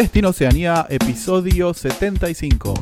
Destino 0.00 0.30
Oceanía, 0.30 0.86
episodio 0.88 1.74
75. 1.74 2.72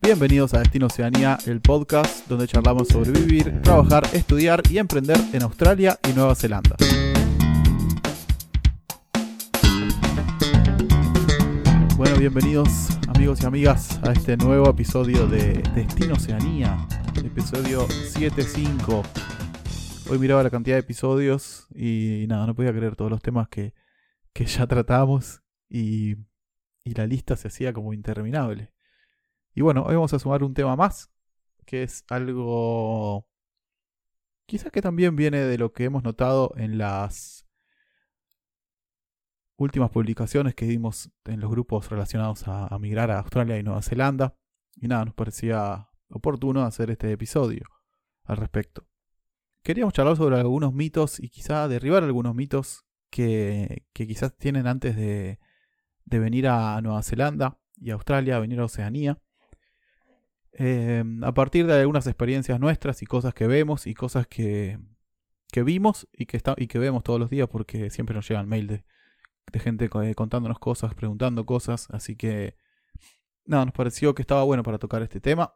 Bienvenidos 0.00 0.54
a 0.54 0.60
Destino 0.60 0.86
Oceanía, 0.86 1.38
el 1.44 1.60
podcast 1.60 2.28
donde 2.28 2.46
charlamos 2.46 2.86
sobre 2.86 3.10
vivir, 3.10 3.60
trabajar, 3.62 4.06
estudiar 4.12 4.62
y 4.70 4.78
emprender 4.78 5.16
en 5.32 5.42
Australia 5.42 5.98
y 6.08 6.12
Nueva 6.12 6.36
Zelanda. 6.36 6.76
Bueno, 11.96 12.16
bienvenidos 12.16 12.90
amigos 13.08 13.42
y 13.42 13.46
amigas 13.46 13.98
a 14.04 14.12
este 14.12 14.36
nuevo 14.36 14.70
episodio 14.70 15.26
de 15.26 15.64
Destino 15.74 16.14
Oceanía, 16.14 16.86
episodio 17.24 17.88
75. 17.88 19.02
Hoy 20.08 20.18
miraba 20.20 20.44
la 20.44 20.50
cantidad 20.50 20.76
de 20.76 20.80
episodios 20.82 21.66
y 21.74 22.26
nada, 22.28 22.46
no 22.46 22.54
podía 22.54 22.70
creer 22.70 22.94
todos 22.94 23.10
los 23.10 23.20
temas 23.20 23.48
que, 23.48 23.74
que 24.32 24.46
ya 24.46 24.68
tratamos 24.68 25.40
y, 25.68 26.16
y 26.84 26.94
la 26.94 27.06
lista 27.06 27.36
se 27.36 27.48
hacía 27.48 27.72
como 27.72 27.92
interminable. 27.92 28.72
Y 29.54 29.62
bueno, 29.62 29.84
hoy 29.84 29.94
vamos 29.94 30.12
a 30.12 30.18
sumar 30.18 30.42
un 30.42 30.54
tema 30.54 30.76
más, 30.76 31.10
que 31.64 31.82
es 31.82 32.04
algo 32.08 33.26
quizás 34.46 34.70
que 34.72 34.82
también 34.82 35.16
viene 35.16 35.38
de 35.40 35.58
lo 35.58 35.72
que 35.72 35.84
hemos 35.84 36.04
notado 36.04 36.52
en 36.56 36.78
las 36.78 37.46
últimas 39.56 39.90
publicaciones 39.90 40.54
que 40.54 40.66
dimos 40.66 41.10
en 41.24 41.40
los 41.40 41.50
grupos 41.50 41.90
relacionados 41.90 42.46
a, 42.46 42.76
migrar 42.78 43.10
a 43.10 43.20
Australia 43.20 43.58
y 43.58 43.62
Nueva 43.62 43.82
Zelanda. 43.82 44.36
Y 44.76 44.88
nada, 44.88 45.04
nos 45.04 45.14
parecía 45.14 45.88
oportuno 46.08 46.62
hacer 46.62 46.90
este 46.90 47.10
episodio 47.12 47.64
al 48.24 48.36
respecto. 48.36 48.86
Queríamos 49.62 49.94
charlar 49.94 50.16
sobre 50.16 50.36
algunos 50.36 50.74
mitos 50.74 51.20
y 51.20 51.30
quizá 51.30 51.68
derribar 51.68 52.02
algunos 52.02 52.34
mitos 52.34 52.84
que, 53.10 53.86
que 53.92 54.06
quizás 54.06 54.36
tienen 54.36 54.66
antes 54.66 54.96
de, 54.96 55.38
de 56.04 56.18
venir 56.18 56.48
a 56.48 56.80
Nueva 56.80 57.02
Zelanda 57.02 57.58
y 57.76 57.90
a 57.90 57.94
Australia, 57.94 58.36
a 58.36 58.40
venir 58.40 58.60
a 58.60 58.64
Oceanía. 58.64 59.18
Eh, 60.52 61.02
a 61.22 61.34
partir 61.34 61.66
de 61.66 61.74
algunas 61.74 62.06
experiencias 62.06 62.60
nuestras 62.60 63.02
y 63.02 63.06
cosas 63.06 63.34
que 63.34 63.48
vemos 63.48 63.88
y 63.88 63.94
cosas 63.94 64.28
que, 64.28 64.78
que 65.50 65.62
vimos 65.62 66.08
y 66.12 66.26
que, 66.26 66.36
está, 66.36 66.54
y 66.56 66.68
que 66.68 66.78
vemos 66.78 67.02
todos 67.02 67.18
los 67.18 67.30
días 67.30 67.48
porque 67.48 67.90
siempre 67.90 68.14
nos 68.14 68.28
llegan 68.28 68.48
mail 68.48 68.66
de, 68.66 68.84
gente 69.60 69.88
contándonos 69.88 70.58
cosas, 70.58 70.94
preguntando 70.94 71.46
cosas. 71.46 71.88
Así 71.90 72.16
que 72.16 72.56
nada, 73.46 73.64
nos 73.66 73.74
pareció 73.74 74.14
que 74.14 74.22
estaba 74.22 74.42
bueno 74.42 74.62
para 74.62 74.78
tocar 74.78 75.02
este 75.02 75.20
tema. 75.20 75.54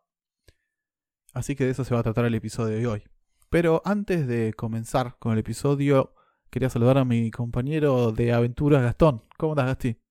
Así 1.35 1.57
que 1.57 1.65
de 1.65 1.71
eso 1.71 1.85
se 1.85 1.95
va 1.95 2.01
a 2.01 2.05
tratar 2.05 2.25
el 2.25 2.35
episodio 2.35 2.77
de 2.77 2.87
hoy. 2.87 3.03
Pero 3.51 3.83
antes 3.85 4.27
de 4.27 4.55
comenzar 4.55 5.17
con 5.19 5.33
el 5.33 5.39
episodio, 5.39 6.15
quería 6.51 6.71
saludar 6.71 6.99
a 6.99 7.05
mi 7.05 7.31
compañero 7.31 8.13
de 8.13 8.33
aventuras, 8.33 8.83
Gastón. 8.83 9.25
¿Cómo 9.37 9.55
estás, 9.55 9.67
Gasti? 9.67 10.08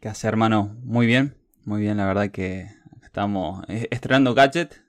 ¿Qué 0.00 0.08
hace, 0.08 0.28
hermano? 0.28 0.76
Muy 0.82 1.06
bien, 1.06 1.36
muy 1.64 1.80
bien, 1.80 1.96
la 1.96 2.06
verdad 2.06 2.30
que 2.30 2.68
estamos 3.02 3.64
estrenando 3.68 4.34
gadget. 4.34 4.82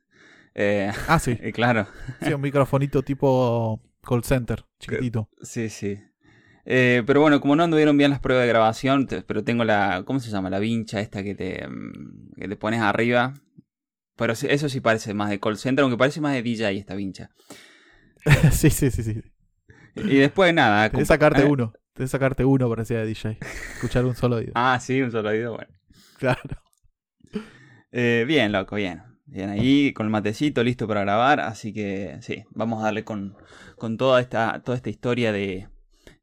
Eh, 0.56 0.92
ah, 1.08 1.20
sí. 1.20 1.36
claro. 1.54 1.88
Sí, 2.22 2.34
un 2.34 2.42
microfonito 2.42 3.04
tipo 3.04 3.82
call 4.02 4.24
center, 4.24 4.66
chiquitito. 4.80 5.30
Sí, 5.42 5.70
sí. 5.70 6.00
Eh, 6.66 7.04
pero 7.06 7.22
bueno, 7.22 7.42
como 7.42 7.56
no 7.56 7.64
anduvieron 7.64 7.98
bien 7.98 8.12
las 8.12 8.20
pruebas 8.20 8.44
de 8.44 8.50
grabación, 8.50 9.08
pero 9.26 9.44
tengo 9.44 9.64
la, 9.64 10.04
¿cómo 10.06 10.20
se 10.20 10.30
llama? 10.30 10.50
La 10.50 10.60
vincha 10.60 11.00
esta 11.00 11.24
que 11.24 11.36
te, 11.36 11.68
que 12.38 12.48
te 12.48 12.56
pones 12.56 12.82
arriba. 12.82 13.34
Pero 14.16 14.34
eso 14.34 14.70
sí 14.70 14.82
parece 14.82 15.14
más 15.14 15.30
de 15.30 15.40
call 15.40 15.58
center, 15.58 15.84
aunque 15.84 15.98
parece 15.98 16.22
más 16.22 16.34
de 16.34 16.44
DJ 16.44 16.72
esta 16.78 16.96
vincha. 16.96 17.32
sí, 18.52 18.70
sí, 18.70 18.92
sí, 18.92 19.04
sí. 19.04 19.22
Y 19.96 20.18
después 20.18 20.54
nada. 20.54 20.90
Tenés 20.90 21.08
sacarte 21.08 21.44
uno. 21.44 21.74
Tenés 21.94 22.12
sacarte 22.12 22.46
uno 22.46 22.70
para 22.70 22.86
ser 22.86 23.06
DJ. 23.06 23.38
Escuchar 23.76 24.06
un 24.06 24.16
solo 24.16 24.38
oído. 24.38 24.54
ah, 24.56 24.80
sí, 24.80 25.02
un 25.02 25.12
solo 25.12 25.30
oído, 25.30 25.56
bueno. 25.56 25.74
Claro. 26.18 26.62
Eh, 27.92 28.24
bien, 28.28 28.52
loco, 28.52 28.78
bien. 28.78 29.04
Bien, 29.26 29.50
ahí 29.50 29.94
con 29.94 30.06
el 30.06 30.12
matecito 30.12 30.64
listo 30.64 30.88
para 30.88 31.02
grabar. 31.02 31.42
Así 31.42 31.74
que 31.74 32.18
sí, 32.22 32.44
vamos 32.52 32.82
a 32.82 32.86
darle 32.86 33.04
con, 33.04 33.36
con 33.78 33.98
toda, 33.98 34.22
esta, 34.22 34.62
toda 34.64 34.78
esta 34.78 34.90
historia 34.90 35.32
de, 35.32 35.68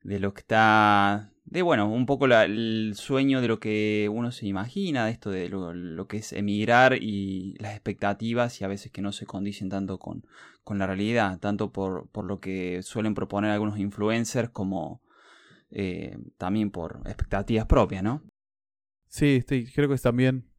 de 0.03 0.19
lo 0.21 0.33
que 0.33 0.41
está. 0.41 1.33
De 1.45 1.63
bueno, 1.63 1.91
un 1.91 2.05
poco 2.05 2.27
la, 2.27 2.45
el 2.45 2.93
sueño 2.95 3.41
de 3.41 3.49
lo 3.49 3.59
que 3.59 4.11
uno 4.13 4.33
se 4.33 4.47
imagina, 4.47 5.07
de 5.07 5.13
esto 5.13 5.31
de 5.31 5.49
lo, 5.49 5.73
lo, 5.73 6.07
que 6.07 6.19
es 6.19 6.35
emigrar 6.35 7.03
y 7.03 7.55
las 7.59 7.73
expectativas 7.73 8.61
y 8.61 8.65
a 8.65 8.69
veces 8.69 8.93
que 8.93 9.01
no 9.01 9.13
se 9.13 9.25
condicen 9.25 9.71
tanto 9.71 9.99
con, 9.99 10.27
con 10.63 10.79
la 10.79 10.87
realidad, 10.87 11.39
tanto 11.39 11.73
por, 11.73 12.09
por 12.11 12.27
lo 12.27 12.39
que 12.39 12.83
suelen 12.83 13.15
proponer 13.15 13.51
algunos 13.51 13.79
influencers 13.79 14.51
como 14.51 15.01
eh, 15.71 16.19
también 16.37 16.71
por 16.71 17.03
expectativas 17.07 17.67
propias, 17.67 18.03
¿no? 18.03 18.23
Sí, 19.09 19.43
sí, 19.47 19.67
creo 19.75 19.89
que 19.89 19.95
es 19.95 20.03
también 20.03 20.51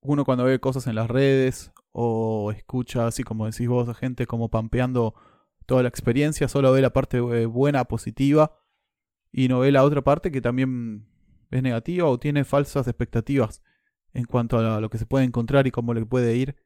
uno 0.00 0.24
cuando 0.24 0.44
ve 0.44 0.58
cosas 0.58 0.86
en 0.86 0.94
las 0.94 1.08
redes 1.08 1.72
o 1.92 2.52
escucha, 2.52 3.06
así 3.06 3.22
como 3.22 3.46
decís 3.46 3.68
vos, 3.68 3.88
a 3.88 3.94
gente 3.94 4.26
como 4.26 4.50
pampeando 4.50 5.14
toda 5.66 5.82
la 5.82 5.88
experiencia, 5.88 6.48
solo 6.48 6.72
ve 6.72 6.80
la 6.82 6.92
parte 6.92 7.20
buena, 7.20 7.84
positiva, 7.84 8.58
y 9.30 9.48
no 9.48 9.60
ve 9.60 9.72
la 9.72 9.84
otra 9.84 10.02
parte 10.02 10.30
que 10.30 10.40
también 10.40 11.06
es 11.50 11.62
negativa 11.62 12.08
o 12.08 12.18
tiene 12.18 12.44
falsas 12.44 12.88
expectativas 12.88 13.62
en 14.12 14.24
cuanto 14.24 14.58
a 14.58 14.80
lo 14.80 14.90
que 14.90 14.98
se 14.98 15.06
puede 15.06 15.24
encontrar 15.24 15.66
y 15.66 15.70
cómo 15.70 15.94
le 15.94 16.04
puede 16.04 16.36
ir, 16.36 16.56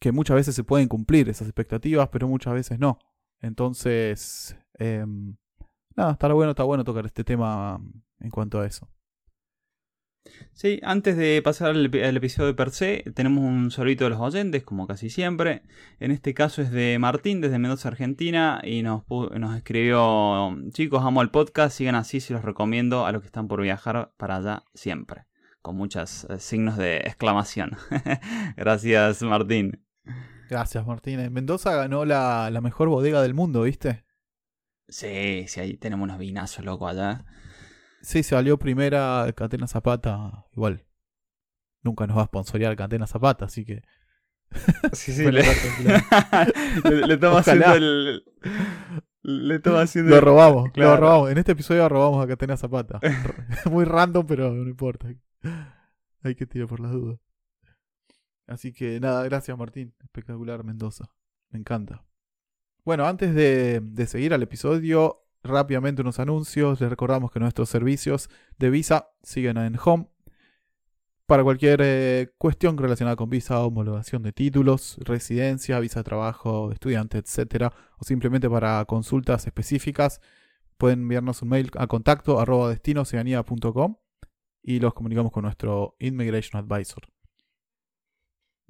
que 0.00 0.12
muchas 0.12 0.36
veces 0.36 0.54
se 0.54 0.64
pueden 0.64 0.88
cumplir 0.88 1.28
esas 1.28 1.46
expectativas, 1.46 2.08
pero 2.08 2.28
muchas 2.28 2.54
veces 2.54 2.78
no. 2.78 2.98
Entonces, 3.40 4.56
eh, 4.78 5.04
nada, 5.98 6.12
está 6.12 6.32
bueno, 6.32 6.52
está 6.52 6.62
bueno 6.62 6.84
tocar 6.84 7.04
este 7.04 7.24
tema 7.24 7.80
en 8.20 8.30
cuanto 8.30 8.60
a 8.60 8.66
eso. 8.66 8.88
Sí, 10.52 10.78
antes 10.82 11.16
de 11.16 11.40
pasar 11.42 11.70
al, 11.70 11.90
al, 11.92 12.16
episodio 12.16 12.48
de 12.48 12.54
per 12.54 12.70
se, 12.70 13.04
tenemos 13.14 13.42
un 13.42 13.70
saludito 13.70 14.04
de 14.04 14.10
los 14.10 14.20
oyentes, 14.20 14.62
como 14.62 14.86
casi 14.86 15.10
siempre. 15.10 15.62
En 16.00 16.10
este 16.10 16.34
caso 16.34 16.60
es 16.62 16.70
de 16.70 16.98
Martín, 16.98 17.40
desde 17.40 17.58
Mendoza, 17.58 17.88
Argentina, 17.88 18.60
y 18.62 18.82
nos, 18.82 19.04
nos 19.08 19.56
escribió, 19.56 20.54
chicos, 20.72 21.02
amo 21.02 21.22
el 21.22 21.30
podcast, 21.30 21.76
sigan 21.76 21.94
así, 21.94 22.20
si 22.20 22.32
los 22.32 22.44
recomiendo 22.44 23.06
a 23.06 23.12
los 23.12 23.22
que 23.22 23.26
están 23.26 23.48
por 23.48 23.62
viajar 23.62 24.12
para 24.16 24.36
allá 24.36 24.64
siempre. 24.74 25.24
Con 25.62 25.76
muchos 25.76 26.24
eh, 26.24 26.38
signos 26.38 26.76
de 26.76 26.98
exclamación. 26.98 27.72
Gracias, 28.56 29.22
Martín. 29.22 29.84
Gracias, 30.50 30.86
Martín. 30.86 31.20
En 31.20 31.32
Mendoza 31.32 31.74
ganó 31.74 32.04
la, 32.04 32.50
la 32.50 32.60
mejor 32.60 32.88
bodega 32.88 33.22
del 33.22 33.34
mundo, 33.34 33.62
¿viste? 33.62 34.04
Sí, 34.88 35.44
sí, 35.48 35.60
ahí 35.60 35.76
tenemos 35.76 36.04
unos 36.04 36.18
vinazos, 36.18 36.64
loco, 36.64 36.88
allá. 36.88 37.24
Sí, 38.00 38.22
salió 38.22 38.58
primera 38.58 39.30
Catena 39.36 39.66
Zapata, 39.66 40.46
igual. 40.56 40.84
Nunca 41.82 42.06
nos 42.06 42.16
va 42.16 42.22
a 42.22 42.26
sponsorear 42.26 42.76
Catena 42.76 43.06
Zapata, 43.06 43.44
así 43.46 43.64
que. 43.64 43.82
Sí, 44.92 45.12
sí, 45.12 45.24
le, 45.30 45.42
le, 46.84 47.06
le 47.06 47.14
estamos 47.14 47.40
haciendo 47.40 47.74
el. 47.74 48.24
Le 49.22 49.56
estamos 49.56 49.80
haciendo. 49.80 50.10
Lo 50.10 50.20
robamos, 50.20 50.70
claro. 50.72 50.92
lo 50.92 50.96
robamos. 50.96 51.30
En 51.30 51.38
este 51.38 51.52
episodio 51.52 51.86
robamos 51.88 52.24
a 52.24 52.28
Catena 52.28 52.56
Zapata. 52.56 52.98
Muy 53.70 53.84
random, 53.84 54.26
pero 54.26 54.52
no 54.54 54.68
importa. 54.68 55.08
Hay 56.22 56.34
que 56.34 56.46
tirar 56.46 56.66
por 56.66 56.80
las 56.80 56.92
dudas. 56.92 57.18
Así 58.46 58.72
que 58.72 58.98
nada, 59.00 59.22
gracias 59.24 59.56
Martín. 59.58 59.94
Espectacular 60.02 60.64
Mendoza. 60.64 61.10
Me 61.50 61.58
encanta. 61.58 62.04
Bueno, 62.88 63.04
antes 63.04 63.34
de, 63.34 64.06
seguir 64.06 64.32
al 64.32 64.42
episodio, 64.42 65.26
rápidamente 65.42 66.00
unos 66.00 66.20
anuncios. 66.20 66.80
Les 66.80 66.88
recordamos 66.88 67.30
que 67.30 67.38
nuestros 67.38 67.68
servicios 67.68 68.30
de 68.56 68.70
visa 68.70 69.10
siguen 69.22 69.58
en 69.58 69.78
Home. 69.84 70.08
Para 71.26 71.42
cualquier 71.44 71.80
eh, 71.82 72.32
cuestión 72.38 72.78
relacionada 72.78 73.14
con 73.14 73.28
visa, 73.28 73.60
homologación 73.60 74.22
de 74.22 74.32
títulos, 74.32 74.96
residencia, 75.00 75.78
visa 75.80 76.00
de 76.00 76.04
trabajo, 76.04 76.72
estudiante, 76.72 77.18
etc. 77.18 77.74
O 77.98 78.04
simplemente 78.06 78.48
para 78.48 78.82
consultas 78.86 79.46
específicas, 79.46 80.22
pueden 80.78 81.00
enviarnos 81.00 81.42
un 81.42 81.50
mail 81.50 81.70
a 81.76 81.88
contacto 81.88 82.42
y 84.62 84.80
los 84.80 84.94
comunicamos 84.94 85.30
con 85.30 85.42
nuestro 85.42 85.94
Immigration 85.98 86.58
Advisor. 86.64 87.02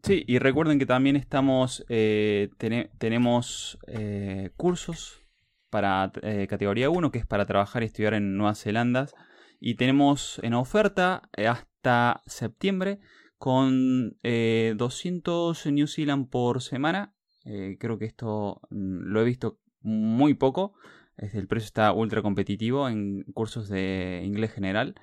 Sí, 0.02 0.24
y 0.26 0.38
recuerden 0.38 0.78
que 0.78 0.86
también 0.86 1.16
estamos, 1.16 1.84
eh, 1.88 2.50
ten 2.58 2.90
tenemos 2.98 3.78
eh, 3.88 4.50
cursos 4.56 5.22
para 5.70 6.12
eh, 6.22 6.46
categoría 6.48 6.88
1, 6.88 7.10
que 7.10 7.18
es 7.18 7.26
para 7.26 7.46
trabajar 7.46 7.82
y 7.82 7.86
estudiar 7.86 8.14
en 8.14 8.36
Nueva 8.36 8.54
Zelanda. 8.54 9.08
Y 9.60 9.74
tenemos 9.74 10.40
en 10.42 10.54
oferta 10.54 11.28
eh, 11.36 11.48
hasta 11.48 12.22
septiembre 12.26 13.00
con 13.38 14.16
eh, 14.22 14.74
200 14.76 15.66
New 15.66 15.86
Zealand 15.86 16.28
por 16.30 16.62
semana. 16.62 17.14
Eh, 17.44 17.76
creo 17.80 17.98
que 17.98 18.04
esto 18.04 18.60
mm, 18.70 19.10
lo 19.10 19.20
he 19.20 19.24
visto 19.24 19.58
muy 19.80 20.34
poco. 20.34 20.74
El 21.16 21.48
precio 21.48 21.66
está 21.66 21.92
ultra 21.92 22.22
competitivo 22.22 22.88
en 22.88 23.24
cursos 23.34 23.68
de 23.68 24.22
inglés 24.24 24.52
general. 24.52 24.94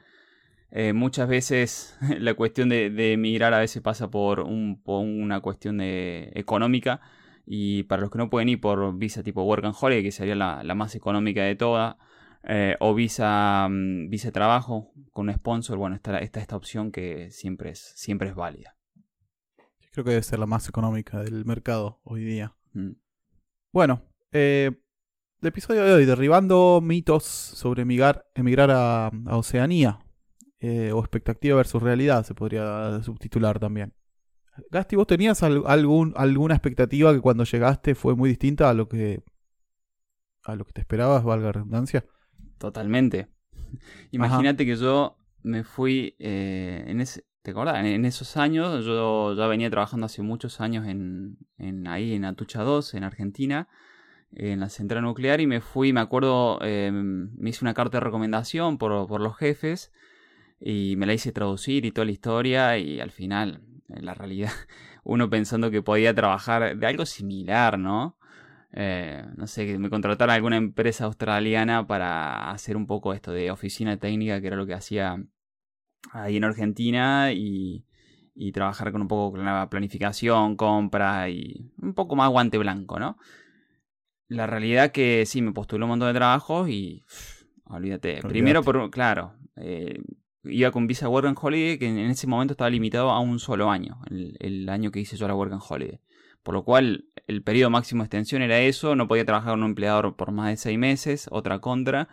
Eh, 0.72 0.94
muchas 0.94 1.28
veces 1.30 1.98
la 2.20 2.34
cuestión 2.34 2.70
de, 2.70 2.90
de, 2.90 3.14
emigrar 3.14 3.54
a 3.54 3.60
veces 3.60 3.82
pasa 3.82 4.10
por, 4.10 4.42
un, 4.42 4.82
por 4.82 5.04
una 5.04 5.40
cuestión 5.40 5.78
de, 5.78 6.32
económica 6.36 7.02
y 7.46 7.84
para 7.84 8.02
los 8.02 8.12
que 8.12 8.18
no 8.18 8.30
pueden 8.30 8.50
ir 8.50 8.60
por 8.60 8.98
visa 8.98 9.24
tipo 9.24 9.44
Work 9.44 9.66
and 9.66 9.76
Holiday, 9.80 10.04
que 10.04 10.12
sería 10.12 10.36
la, 10.36 10.64
la 10.64 10.76
más 10.76 10.96
económica 10.96 11.44
de 11.44 11.56
todas, 11.56 11.96
eh, 12.44 12.76
o 12.80 12.94
visa, 12.94 13.68
mm, 13.70 14.10
visa 14.10 14.32
trabajo 14.32 14.92
con 15.12 15.30
un 15.30 15.36
sponsor, 15.36 15.78
bueno, 15.78 15.96
está, 15.96 16.20
está 16.20 16.40
esta 16.40 16.56
opción 16.56 16.92
que 16.92 17.32
siempre 17.32 17.72
es, 17.72 17.94
siempre 17.96 18.30
es 18.30 18.36
válida. 18.36 18.76
Creo 19.92 20.04
que 20.04 20.12
debe 20.12 20.24
ser 20.24 20.40
la 20.40 20.46
más 20.46 20.68
económica 20.68 21.24
del 21.24 21.46
mercado 21.46 22.02
hoy 22.04 22.24
día. 22.24 22.56
Mm. 22.74 22.92
Bueno, 23.72 24.04
eh, 24.32 24.72
el 25.42 25.48
episodio 25.48 25.84
de 25.84 25.94
hoy, 25.94 26.06
derribando 26.06 26.82
mitos 26.84 27.24
sobre 27.24 27.84
emigrar, 27.84 28.26
emigrar 28.36 28.72
a, 28.72 29.08
a 29.08 29.38
Oceanía, 29.38 30.05
eh, 30.66 30.92
o 30.92 31.00
expectativa 31.00 31.56
versus 31.58 31.82
realidad, 31.82 32.26
se 32.26 32.34
podría 32.34 33.02
subtitular 33.04 33.60
también. 33.60 33.94
Gasti, 34.72 34.96
¿vos 34.96 35.08
tenías 35.08 35.44
al- 35.44 35.64
algún, 35.66 36.14
alguna 36.16 36.56
expectativa 36.56 37.14
que 37.14 37.20
cuando 37.20 37.44
llegaste 37.44 37.94
fue 37.94 38.16
muy 38.16 38.30
distinta 38.30 38.70
a 38.70 38.74
lo 38.74 38.88
que 38.88 39.22
a 40.44 40.56
lo 40.56 40.64
que 40.66 40.74
te 40.74 40.82
esperabas, 40.82 41.24
valga 41.24 41.48
la 41.48 41.52
redundancia? 41.54 42.06
Totalmente. 42.58 43.28
Imagínate 44.12 44.66
que 44.66 44.76
yo 44.76 45.18
me 45.44 45.64
fui 45.64 46.16
eh, 46.20 46.84
en 46.88 47.02
ese, 47.02 47.26
¿te 47.42 47.52
acordás? 47.52 47.78
En, 47.80 47.86
en 47.88 48.06
esos 48.06 48.38
años, 48.38 48.86
yo 48.86 49.34
ya 49.36 49.48
venía 49.48 49.70
trabajando 49.70 50.06
hace 50.06 50.22
muchos 50.22 50.62
años 50.62 50.88
en, 50.88 51.38
en 51.58 51.88
ahí 51.88 52.14
en 52.14 52.26
Atucha 52.26 52.62
2, 52.64 52.94
en 52.94 53.04
Argentina, 53.04 53.68
en 54.32 54.60
la 54.60 54.70
central 54.70 55.04
nuclear, 55.04 55.42
y 55.42 55.48
me 55.48 55.62
fui, 55.62 55.94
me 55.94 56.00
acuerdo, 56.00 56.60
eh, 56.62 56.92
me 56.92 57.50
hice 57.50 57.64
una 57.66 57.74
carta 57.74 57.98
de 57.98 58.06
recomendación 58.06 58.78
por, 58.78 59.08
por 59.08 59.22
los 59.22 59.36
jefes, 59.38 59.92
y 60.60 60.96
me 60.98 61.06
la 61.06 61.14
hice 61.14 61.32
traducir 61.32 61.86
y 61.86 61.92
toda 61.92 62.06
la 62.06 62.12
historia, 62.12 62.78
y 62.78 63.00
al 63.00 63.12
final, 63.12 63.62
en 63.90 64.06
la 64.06 64.14
realidad, 64.14 64.52
uno 65.04 65.30
pensando 65.30 65.72
que 65.72 65.82
podía 65.82 66.14
trabajar 66.14 66.78
de 66.78 66.88
algo 66.88 67.06
similar, 67.06 67.78
¿no? 67.78 68.18
Eh, 68.72 69.24
no 69.38 69.48
sé, 69.48 69.66
que 69.66 69.78
me 69.80 69.90
contratara 69.90 70.34
alguna 70.34 70.58
empresa 70.58 71.06
australiana 71.06 71.88
para 71.88 72.52
hacer 72.52 72.76
un 72.76 72.88
poco 72.88 73.14
esto 73.14 73.32
de 73.32 73.52
oficina 73.52 73.98
técnica, 73.98 74.42
que 74.42 74.48
era 74.48 74.58
lo 74.58 74.66
que 74.66 74.74
hacía 74.74 75.24
ahí 76.12 76.38
en 76.38 76.44
Argentina, 76.44 77.32
y, 77.32 77.86
y 78.36 78.52
trabajar 78.52 78.92
con 78.92 79.02
un 79.02 79.08
poco 79.08 79.38
con 79.38 79.46
la 79.46 79.70
planificación, 79.70 80.58
compra 80.58 81.30
y 81.30 81.72
un 81.82 81.94
poco 81.94 82.16
más 82.16 82.30
guante 82.30 82.58
blanco, 82.58 83.00
¿no? 83.00 83.18
La 84.28 84.48
realidad 84.48 84.92
que 84.92 85.26
sí, 85.26 85.42
me 85.42 85.54
postuló 85.54 85.86
un 85.86 85.92
montón 85.92 86.10
de 86.10 86.16
trabajos 86.16 86.68
y 86.70 87.04
pff, 87.08 87.44
olvídate. 87.66 88.10
Olvídate. 88.10 88.28
Primero, 88.28 88.64
por, 88.64 88.90
claro, 88.90 89.36
eh, 89.56 90.02
iba 90.48 90.72
con 90.72 90.88
visa 90.88 91.10
Work 91.10 91.28
and 91.28 91.38
Holiday, 91.42 91.78
que 91.78 91.88
en 91.88 91.98
ese 91.98 92.28
momento 92.28 92.54
estaba 92.54 92.70
limitado 92.70 93.10
a 93.12 93.20
un 93.20 93.40
solo 93.40 93.70
año, 93.70 94.00
el, 94.10 94.38
el 94.40 94.70
año 94.70 94.92
que 94.92 95.00
hice 95.00 95.18
yo 95.18 95.28
la 95.28 95.36
Work 95.36 95.54
and 95.54 95.62
Holiday. 95.68 96.00
Por 96.44 96.54
lo 96.54 96.64
cual, 96.64 97.06
el 97.28 97.42
periodo 97.42 97.72
máximo 97.72 98.04
de 98.04 98.06
extensión 98.06 98.42
era 98.44 98.60
eso, 98.60 98.96
no 98.96 99.08
podía 99.08 99.26
trabajar 99.26 99.54
con 99.54 99.64
un 99.64 99.70
empleador 99.72 100.16
por 100.16 100.32
más 100.32 100.50
de 100.50 100.58
seis 100.58 100.78
meses, 100.78 101.28
otra 101.32 101.60
contra. 101.60 102.08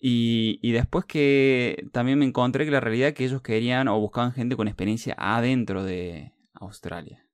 Y, 0.00 0.58
y 0.60 0.72
después 0.72 1.04
que 1.04 1.86
también 1.92 2.18
me 2.18 2.24
encontré 2.24 2.64
que 2.64 2.72
la 2.72 2.80
realidad 2.80 3.08
es 3.08 3.14
que 3.14 3.24
ellos 3.24 3.42
querían 3.42 3.88
o 3.88 3.98
buscaban 4.00 4.32
gente 4.32 4.56
con 4.56 4.66
experiencia 4.66 5.14
adentro 5.16 5.84
de 5.84 6.32
Australia. 6.54 7.24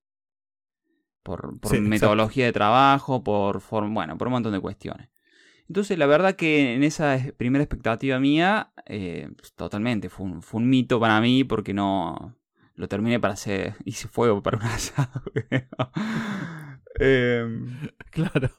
Por, 1.23 1.59
por 1.59 1.71
Sí, 1.71 1.77
exacto. 1.77 1.89
metodología 1.89 2.45
de 2.45 2.53
trabajo, 2.53 3.23
por 3.23 3.63
bueno, 3.89 4.19
por 4.19 4.29
un 4.29 4.33
montón 4.33 4.53
de 4.53 4.61
cuestiones. 4.61 5.09
Entonces, 5.71 5.99
la 5.99 6.07
verdad 6.07 6.35
que 6.37 6.75
en 6.75 6.83
esa 6.85 7.15
es- 7.15 7.33
primera 7.35 7.63
expectativa 7.65 8.19
mía, 8.21 8.73
eh, 8.87 9.31
pues, 9.39 9.55
totalmente, 9.55 10.09
fue 10.11 10.27
un, 10.27 10.43
fue 10.43 10.61
un 10.61 10.69
mito 10.69 10.99
para 11.01 11.21
mí 11.21 11.45
porque 11.45 11.73
no 11.75 12.37
lo 12.75 12.89
terminé 12.89 13.21
para 13.21 13.35
hacer, 13.35 13.77
hice 13.85 14.09
fuego 14.09 14.43
para 14.43 14.59
un 14.59 14.65
asado. 14.67 15.23
Em, 17.01 17.69
Claro. 18.11 18.51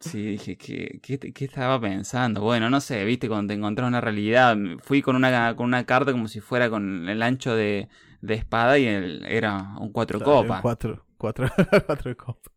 Sí, 0.00 0.20
dije, 0.32 0.56
¿qué, 0.58 0.98
qué, 1.00 1.18
qué 1.18 1.44
estaba 1.44 1.80
pensando? 1.80 2.40
Bueno, 2.42 2.68
no 2.68 2.80
sé, 2.80 3.04
viste, 3.04 3.28
cuando 3.28 3.52
te 3.52 3.54
encontrás 3.58 3.86
una 3.86 4.00
realidad, 4.00 4.56
fui 4.82 5.00
con 5.00 5.14
una, 5.14 5.54
con 5.54 5.66
una 5.66 5.84
carta 5.86 6.10
como 6.10 6.26
si 6.26 6.40
fuera 6.40 6.68
con 6.70 7.08
el 7.08 7.22
ancho 7.22 7.54
de, 7.54 7.88
de 8.20 8.34
espada 8.34 8.78
y 8.80 8.86
el- 8.86 9.24
era 9.26 9.76
un 9.78 9.92
cuatro 9.92 10.18
Claro, 10.18 10.34
copas. 10.42 10.60
Cuatro, 10.62 11.06
cuatro, 11.16 11.48
cuatro 11.86 12.16
copas. 12.16 12.52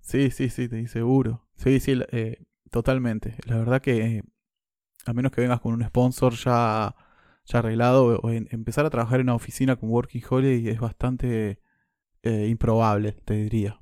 Sí, 0.00 0.30
sí, 0.30 0.48
sí, 0.48 0.68
te 0.68 0.86
seguro. 0.88 1.46
Sí, 1.56 1.80
sí, 1.80 2.00
eh, 2.12 2.44
totalmente. 2.70 3.36
La 3.46 3.58
verdad 3.58 3.80
que 3.82 4.00
eh, 4.04 4.22
a 5.06 5.12
menos 5.12 5.32
que 5.32 5.40
vengas 5.40 5.60
con 5.60 5.74
un 5.74 5.84
sponsor 5.84 6.34
ya, 6.34 6.94
ya 7.44 7.58
arreglado 7.58 8.20
o 8.20 8.30
empezar 8.30 8.86
a 8.86 8.90
trabajar 8.90 9.20
en 9.20 9.26
una 9.26 9.34
oficina 9.34 9.76
con 9.76 9.90
Working 9.90 10.22
Holiday 10.28 10.68
es 10.68 10.80
bastante 10.80 11.60
eh, 12.22 12.46
improbable, 12.48 13.12
te 13.12 13.34
diría. 13.34 13.80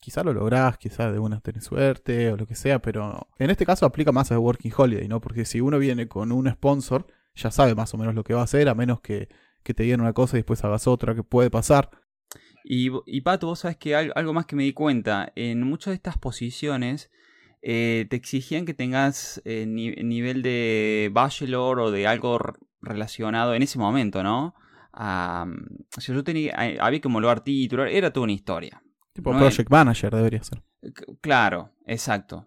Quizá 0.00 0.22
lo 0.22 0.32
lográs, 0.32 0.78
quizá 0.78 1.10
de 1.10 1.18
una 1.18 1.40
tenés 1.40 1.64
suerte 1.64 2.30
o 2.30 2.36
lo 2.36 2.46
que 2.46 2.54
sea, 2.54 2.80
pero 2.80 3.28
en 3.38 3.50
este 3.50 3.66
caso 3.66 3.84
aplica 3.84 4.12
más 4.12 4.30
a 4.30 4.38
Working 4.38 4.72
Holiday, 4.76 5.08
¿no? 5.08 5.20
Porque 5.20 5.44
si 5.44 5.60
uno 5.60 5.78
viene 5.78 6.06
con 6.06 6.30
un 6.30 6.48
sponsor, 6.48 7.06
ya 7.34 7.50
sabe 7.50 7.74
más 7.74 7.92
o 7.94 7.98
menos 7.98 8.14
lo 8.14 8.22
que 8.22 8.32
va 8.32 8.40
a 8.40 8.44
hacer, 8.44 8.68
a 8.68 8.74
menos 8.74 9.00
que, 9.00 9.28
que 9.64 9.74
te 9.74 9.82
digan 9.82 10.00
una 10.00 10.12
cosa 10.12 10.36
y 10.36 10.40
después 10.40 10.62
hagas 10.64 10.86
otra, 10.86 11.14
que 11.16 11.24
puede 11.24 11.50
pasar. 11.50 11.90
Y, 12.64 12.90
y 13.06 13.20
Pato, 13.22 13.48
vos 13.48 13.60
sabes 13.60 13.76
que 13.76 13.96
al- 13.96 14.12
algo 14.14 14.32
más 14.32 14.46
que 14.46 14.54
me 14.56 14.62
di 14.62 14.72
cuenta, 14.72 15.32
en 15.34 15.62
muchas 15.64 15.90
de 15.92 15.96
estas 15.96 16.16
posiciones 16.16 17.10
eh, 17.62 18.06
te 18.08 18.16
exigían 18.16 18.64
que 18.66 18.74
tengas 18.74 19.40
eh, 19.44 19.66
ni- 19.66 19.92
nivel 19.96 20.42
de 20.42 21.10
bachelor 21.12 21.80
o 21.80 21.90
de 21.90 22.06
algo 22.06 22.38
relacionado 22.80 23.54
en 23.54 23.62
ese 23.62 23.78
momento, 23.78 24.22
¿no? 24.22 24.54
O 24.92 26.00
sea, 26.00 26.14
yo 26.14 26.24
tenía, 26.24 26.52
eh, 26.66 26.78
había 26.80 27.00
que 27.00 27.08
homologar 27.08 27.40
título, 27.42 27.84
era 27.86 28.12
toda 28.12 28.24
una 28.24 28.32
historia. 28.32 28.82
Tipo 29.12 29.32
No 29.32 29.38
Project 29.40 29.70
Manager 29.70 30.14
debería 30.14 30.42
ser. 30.42 30.62
C- 30.82 30.92
Claro, 31.20 31.72
exacto. 31.86 32.46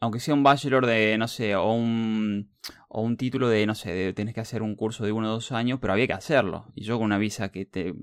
Aunque 0.00 0.20
sea 0.20 0.34
un 0.34 0.42
bachelor 0.44 0.86
de, 0.86 1.16
no 1.18 1.26
sé, 1.26 1.56
o 1.56 1.72
un, 1.72 2.52
o 2.88 3.02
un 3.02 3.16
título 3.16 3.48
de, 3.48 3.66
no 3.66 3.74
sé, 3.74 3.92
de, 3.92 4.12
tenés 4.12 4.32
que 4.34 4.40
hacer 4.40 4.62
un 4.62 4.76
curso 4.76 5.04
de 5.04 5.10
uno 5.12 5.28
o 5.28 5.32
dos 5.32 5.50
años, 5.50 5.78
pero 5.80 5.92
había 5.92 6.06
que 6.06 6.12
hacerlo. 6.12 6.70
Y 6.74 6.84
yo 6.84 6.96
con 6.98 7.06
una 7.06 7.18
visa 7.18 7.50
que 7.50 7.64
te 7.64 7.94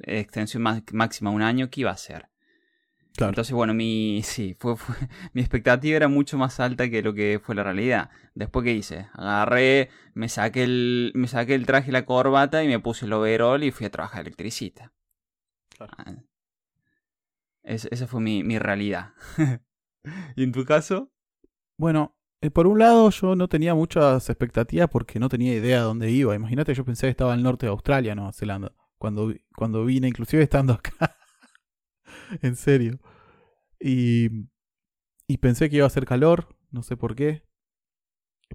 extensión 0.00 0.62
más- 0.62 0.82
máxima 0.92 1.30
un 1.30 1.42
año, 1.42 1.68
¿qué 1.70 1.82
iba 1.82 1.90
a 1.90 1.94
hacer? 1.94 2.28
Claro. 3.16 3.30
Entonces, 3.30 3.52
bueno, 3.54 3.72
mi, 3.74 4.20
sí, 4.24 4.56
fue, 4.58 4.76
fue- 4.76 4.94
mi 5.32 5.40
expectativa 5.40 5.96
era 5.96 6.08
mucho 6.08 6.36
más 6.38 6.60
alta 6.60 6.90
que 6.90 7.02
lo 7.02 7.14
que 7.14 7.40
fue 7.42 7.54
la 7.54 7.62
realidad. 7.62 8.10
Después, 8.34 8.64
¿qué 8.64 8.72
hice? 8.74 9.08
Agarré, 9.14 9.90
me 10.14 10.28
saqué 10.28 10.64
el, 10.64 11.12
me 11.14 11.26
saqué 11.28 11.54
el 11.54 11.64
traje 11.66 11.90
y 11.90 11.92
la 11.92 12.04
corbata 12.04 12.62
y 12.62 12.68
me 12.68 12.78
puse 12.78 13.06
el 13.06 13.12
overall 13.14 13.62
y 13.64 13.70
fui 13.70 13.86
a 13.86 13.90
trabajar 13.90 14.22
electricista. 14.22 14.92
Claro. 15.76 15.92
Ah. 15.98 16.14
Es- 17.62 17.88
esa 17.90 18.06
fue 18.06 18.20
mi, 18.20 18.42
mi 18.44 18.58
realidad. 18.58 19.12
¿Y 20.36 20.42
en 20.44 20.52
tu 20.52 20.64
caso? 20.64 21.10
Bueno, 21.78 22.16
eh, 22.42 22.50
por 22.50 22.66
un 22.66 22.78
lado 22.78 23.10
yo 23.10 23.36
no 23.36 23.48
tenía 23.48 23.74
muchas 23.74 24.28
expectativas 24.30 24.88
porque 24.90 25.18
no 25.20 25.28
tenía 25.28 25.54
idea 25.54 25.78
de 25.78 25.84
dónde 25.84 26.10
iba. 26.10 26.34
Imagínate, 26.34 26.74
yo 26.74 26.84
pensé 26.84 27.06
que 27.08 27.12
estaba 27.12 27.34
al 27.34 27.42
norte 27.42 27.66
de 27.66 27.72
Australia, 27.72 28.14
Nueva 28.14 28.32
Zelanda. 28.32 28.72
Cuando, 28.98 29.34
cuando 29.56 29.84
vine, 29.84 30.08
inclusive 30.08 30.42
estando 30.42 30.74
acá. 30.74 31.16
en 32.42 32.56
serio. 32.56 32.98
Y, 33.80 34.28
y 35.28 35.38
pensé 35.38 35.70
que 35.70 35.76
iba 35.76 35.84
a 35.84 35.88
hacer 35.88 36.06
calor, 36.06 36.48
no 36.70 36.82
sé 36.82 36.96
por 36.96 37.14
qué. 37.14 37.42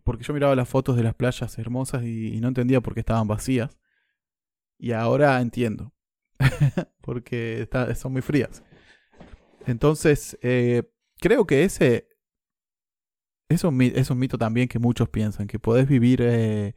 Porque 0.04 0.24
yo 0.24 0.34
miraba 0.34 0.56
las 0.56 0.70
fotos 0.70 0.96
de 0.96 1.04
las 1.04 1.16
playas 1.16 1.58
hermosas 1.58 2.04
y, 2.04 2.40
no 2.42 2.48
entendía 2.48 2.82
por 2.82 2.94
qué 2.94 3.02
estaban 3.02 3.28
vacías. 3.28 3.78
Y 4.78 4.92
ahora 4.94 5.40
entiendo. 5.42 5.94
porque 7.02 7.62
está- 7.62 7.94
son 7.96 8.14
muy 8.14 8.22
frías. 8.22 8.64
Entonces, 9.68 10.38
eh, 10.42 10.84
creo 11.20 11.46
que 11.46 11.64
ese 11.64 12.08
es 13.50 13.64
un, 13.64 13.76
mi- 13.78 13.92
es 13.94 14.10
un 14.10 14.20
mito 14.20 14.38
también 14.38 14.68
que 14.68 14.80
muchos 14.80 15.10
piensan, 15.10 15.48
que 15.48 15.60
podés 15.60 15.88
vivir 15.88 16.22
eh, 16.24 16.74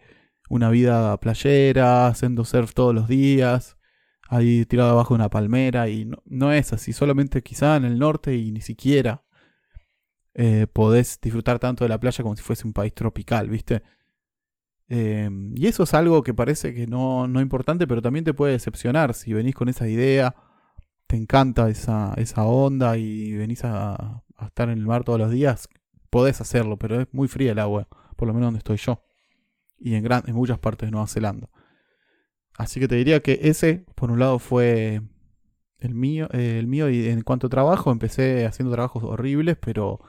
una 0.50 0.70
vida 0.70 1.18
playera, 1.20 2.08
haciendo 2.08 2.44
surf 2.44 2.74
todos 2.74 2.94
los 2.94 3.08
días, 3.08 3.76
ahí 4.28 4.64
tirado 4.66 4.90
abajo 4.90 5.14
de 5.14 5.20
una 5.20 5.30
palmera, 5.30 5.88
y 5.88 6.04
no, 6.04 6.22
no 6.26 6.52
es 6.52 6.72
así, 6.72 6.92
solamente 6.92 7.42
quizá 7.42 7.76
en 7.76 7.84
el 7.84 7.98
norte 7.98 8.34
y 8.36 8.50
ni 8.52 8.60
siquiera 8.60 9.24
eh, 10.34 10.66
podés 10.72 11.20
disfrutar 11.20 11.58
tanto 11.58 11.84
de 11.84 11.88
la 11.88 12.00
playa 12.00 12.22
como 12.22 12.36
si 12.36 12.42
fuese 12.42 12.66
un 12.66 12.72
país 12.72 12.94
tropical, 12.94 13.48
¿viste? 13.48 13.82
Eh, 14.88 15.30
y 15.54 15.66
eso 15.66 15.84
es 15.84 15.94
algo 15.94 16.22
que 16.22 16.34
parece 16.34 16.74
que 16.74 16.86
no, 16.86 17.26
no 17.28 17.40
importante, 17.40 17.86
pero 17.86 18.02
también 18.02 18.24
te 18.24 18.34
puede 18.34 18.52
decepcionar 18.52 19.14
si 19.14 19.32
venís 19.32 19.54
con 19.54 19.68
esa 19.68 19.88
idea, 19.88 20.34
te 21.06 21.16
encanta 21.16 21.68
esa, 21.70 22.14
esa 22.16 22.44
onda 22.44 22.96
y 22.96 23.32
venís 23.34 23.64
a, 23.64 24.22
a 24.36 24.46
estar 24.46 24.68
en 24.68 24.78
el 24.78 24.86
mar 24.86 25.04
todos 25.04 25.18
los 25.18 25.30
días, 25.30 25.68
podés 26.10 26.40
hacerlo, 26.40 26.78
pero 26.78 27.00
es 27.00 27.08
muy 27.12 27.28
fría 27.28 27.52
el 27.52 27.58
agua, 27.58 27.88
por 28.16 28.28
lo 28.28 28.34
menos 28.34 28.48
donde 28.48 28.58
estoy 28.58 28.76
yo. 28.76 29.02
Y 29.78 29.94
en, 29.94 30.04
gran, 30.04 30.22
en 30.26 30.34
muchas 30.34 30.58
partes 30.58 30.86
de 30.86 30.90
Nueva 30.92 31.06
Zelanda. 31.06 31.48
Así 32.56 32.80
que 32.80 32.88
te 32.88 32.96
diría 32.96 33.20
que 33.20 33.40
ese, 33.42 33.84
por 33.94 34.10
un 34.10 34.18
lado, 34.18 34.38
fue 34.38 35.02
el 35.78 35.94
mío. 35.94 36.28
eh, 36.32 36.58
el 36.58 36.66
mío 36.66 36.88
y 36.90 37.08
en 37.08 37.22
cuanto 37.22 37.48
a 37.48 37.50
trabajo, 37.50 37.90
empecé 37.90 38.46
haciendo 38.46 38.72
trabajos 38.72 39.02
horribles, 39.04 39.56
pero 39.60 40.00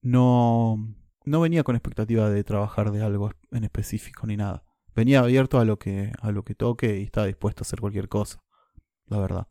no, 0.00 0.76
no 1.24 1.40
venía 1.40 1.62
con 1.62 1.76
expectativa 1.76 2.30
de 2.30 2.44
trabajar 2.44 2.90
de 2.90 3.02
algo 3.02 3.30
en 3.50 3.64
específico 3.64 4.26
ni 4.26 4.36
nada. 4.36 4.64
Venía 4.94 5.20
abierto 5.20 5.58
a 5.58 5.64
lo 5.64 5.78
que, 5.78 6.12
a 6.20 6.32
lo 6.32 6.44
que 6.44 6.54
toque 6.54 6.98
y 7.00 7.04
estaba 7.04 7.26
dispuesto 7.26 7.62
a 7.62 7.64
hacer 7.64 7.80
cualquier 7.80 8.08
cosa. 8.08 8.42
La 9.06 9.18
verdad. 9.18 9.48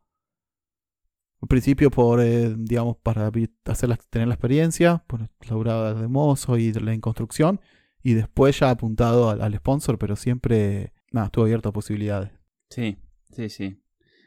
Al 1.41 1.47
principio 1.47 1.89
por, 1.89 2.21
eh, 2.21 2.53
digamos, 2.55 2.97
para 2.97 3.31
hacer 3.65 3.97
tener 4.09 4.27
la 4.27 4.35
experiencia, 4.35 5.03
por 5.07 5.27
laburaba 5.49 5.95
de 5.95 6.07
mozo 6.07 6.57
y 6.57 6.71
la 6.73 6.93
en 6.93 7.01
construcción, 7.01 7.59
y 8.03 8.13
después 8.13 8.59
ya 8.59 8.69
apuntado 8.69 9.29
al 9.29 9.55
sponsor, 9.55 9.97
pero 9.97 10.15
siempre, 10.15 10.93
nada, 11.11 11.27
estuvo 11.27 11.45
abierto 11.45 11.69
a 11.69 11.73
posibilidades. 11.73 12.31
Sí, 12.69 12.97
sí, 13.31 13.49
sí. 13.49 13.81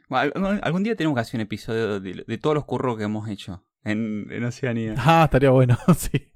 Bueno, 0.07 0.31
algún, 0.35 0.59
algún 0.63 0.83
día 0.83 0.95
tenemos 0.95 1.15
que 1.15 1.21
hacer 1.21 1.37
un 1.37 1.41
episodio 1.41 1.99
de, 1.99 2.23
de 2.27 2.37
todos 2.37 2.53
los 2.55 2.65
curros 2.65 2.97
que 2.97 3.03
hemos 3.03 3.27
hecho 3.27 3.65
en, 3.83 4.27
en 4.31 4.43
Oceanía. 4.43 4.95
Ah, 4.97 5.23
estaría 5.25 5.49
bueno, 5.49 5.77
sí. 5.97 6.31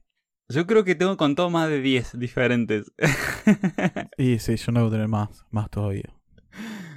Yo 0.51 0.65
creo 0.65 0.83
que 0.83 0.95
tengo 0.95 1.15
contado 1.15 1.51
más 1.51 1.69
de 1.69 1.79
10 1.81 2.17
diferentes. 2.19 2.91
Y 4.17 4.39
sí, 4.39 4.55
yo 4.55 4.71
no 4.71 4.79
debo 4.79 4.91
tener 4.91 5.07
más, 5.07 5.45
más 5.51 5.69
todavía. 5.69 6.13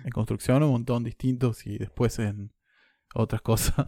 En 0.05 0.11
construcción 0.11 0.63
un 0.63 0.71
montón 0.71 1.05
distintos 1.05 1.67
y 1.67 1.79
después 1.79 2.19
en 2.19 2.53
otras 3.15 3.43
cosas. 3.43 3.87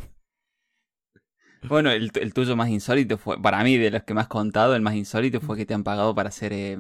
bueno, 1.67 1.91
el, 1.91 2.11
el 2.21 2.35
tuyo 2.35 2.55
más 2.57 2.69
insólito 2.69 3.17
fue, 3.17 3.41
para 3.41 3.65
mí, 3.65 3.79
de 3.79 3.91
los 3.91 4.03
que 4.03 4.13
me 4.13 4.21
has 4.21 4.29
contado, 4.29 4.77
el 4.77 4.83
más 4.83 4.95
insólito 4.95 5.41
fue 5.41 5.57
que 5.57 5.65
te 5.67 5.73
han 5.75 5.83
pagado 5.83 6.15
para 6.15 6.29
hacer... 6.29 6.53
eh, 6.53 6.77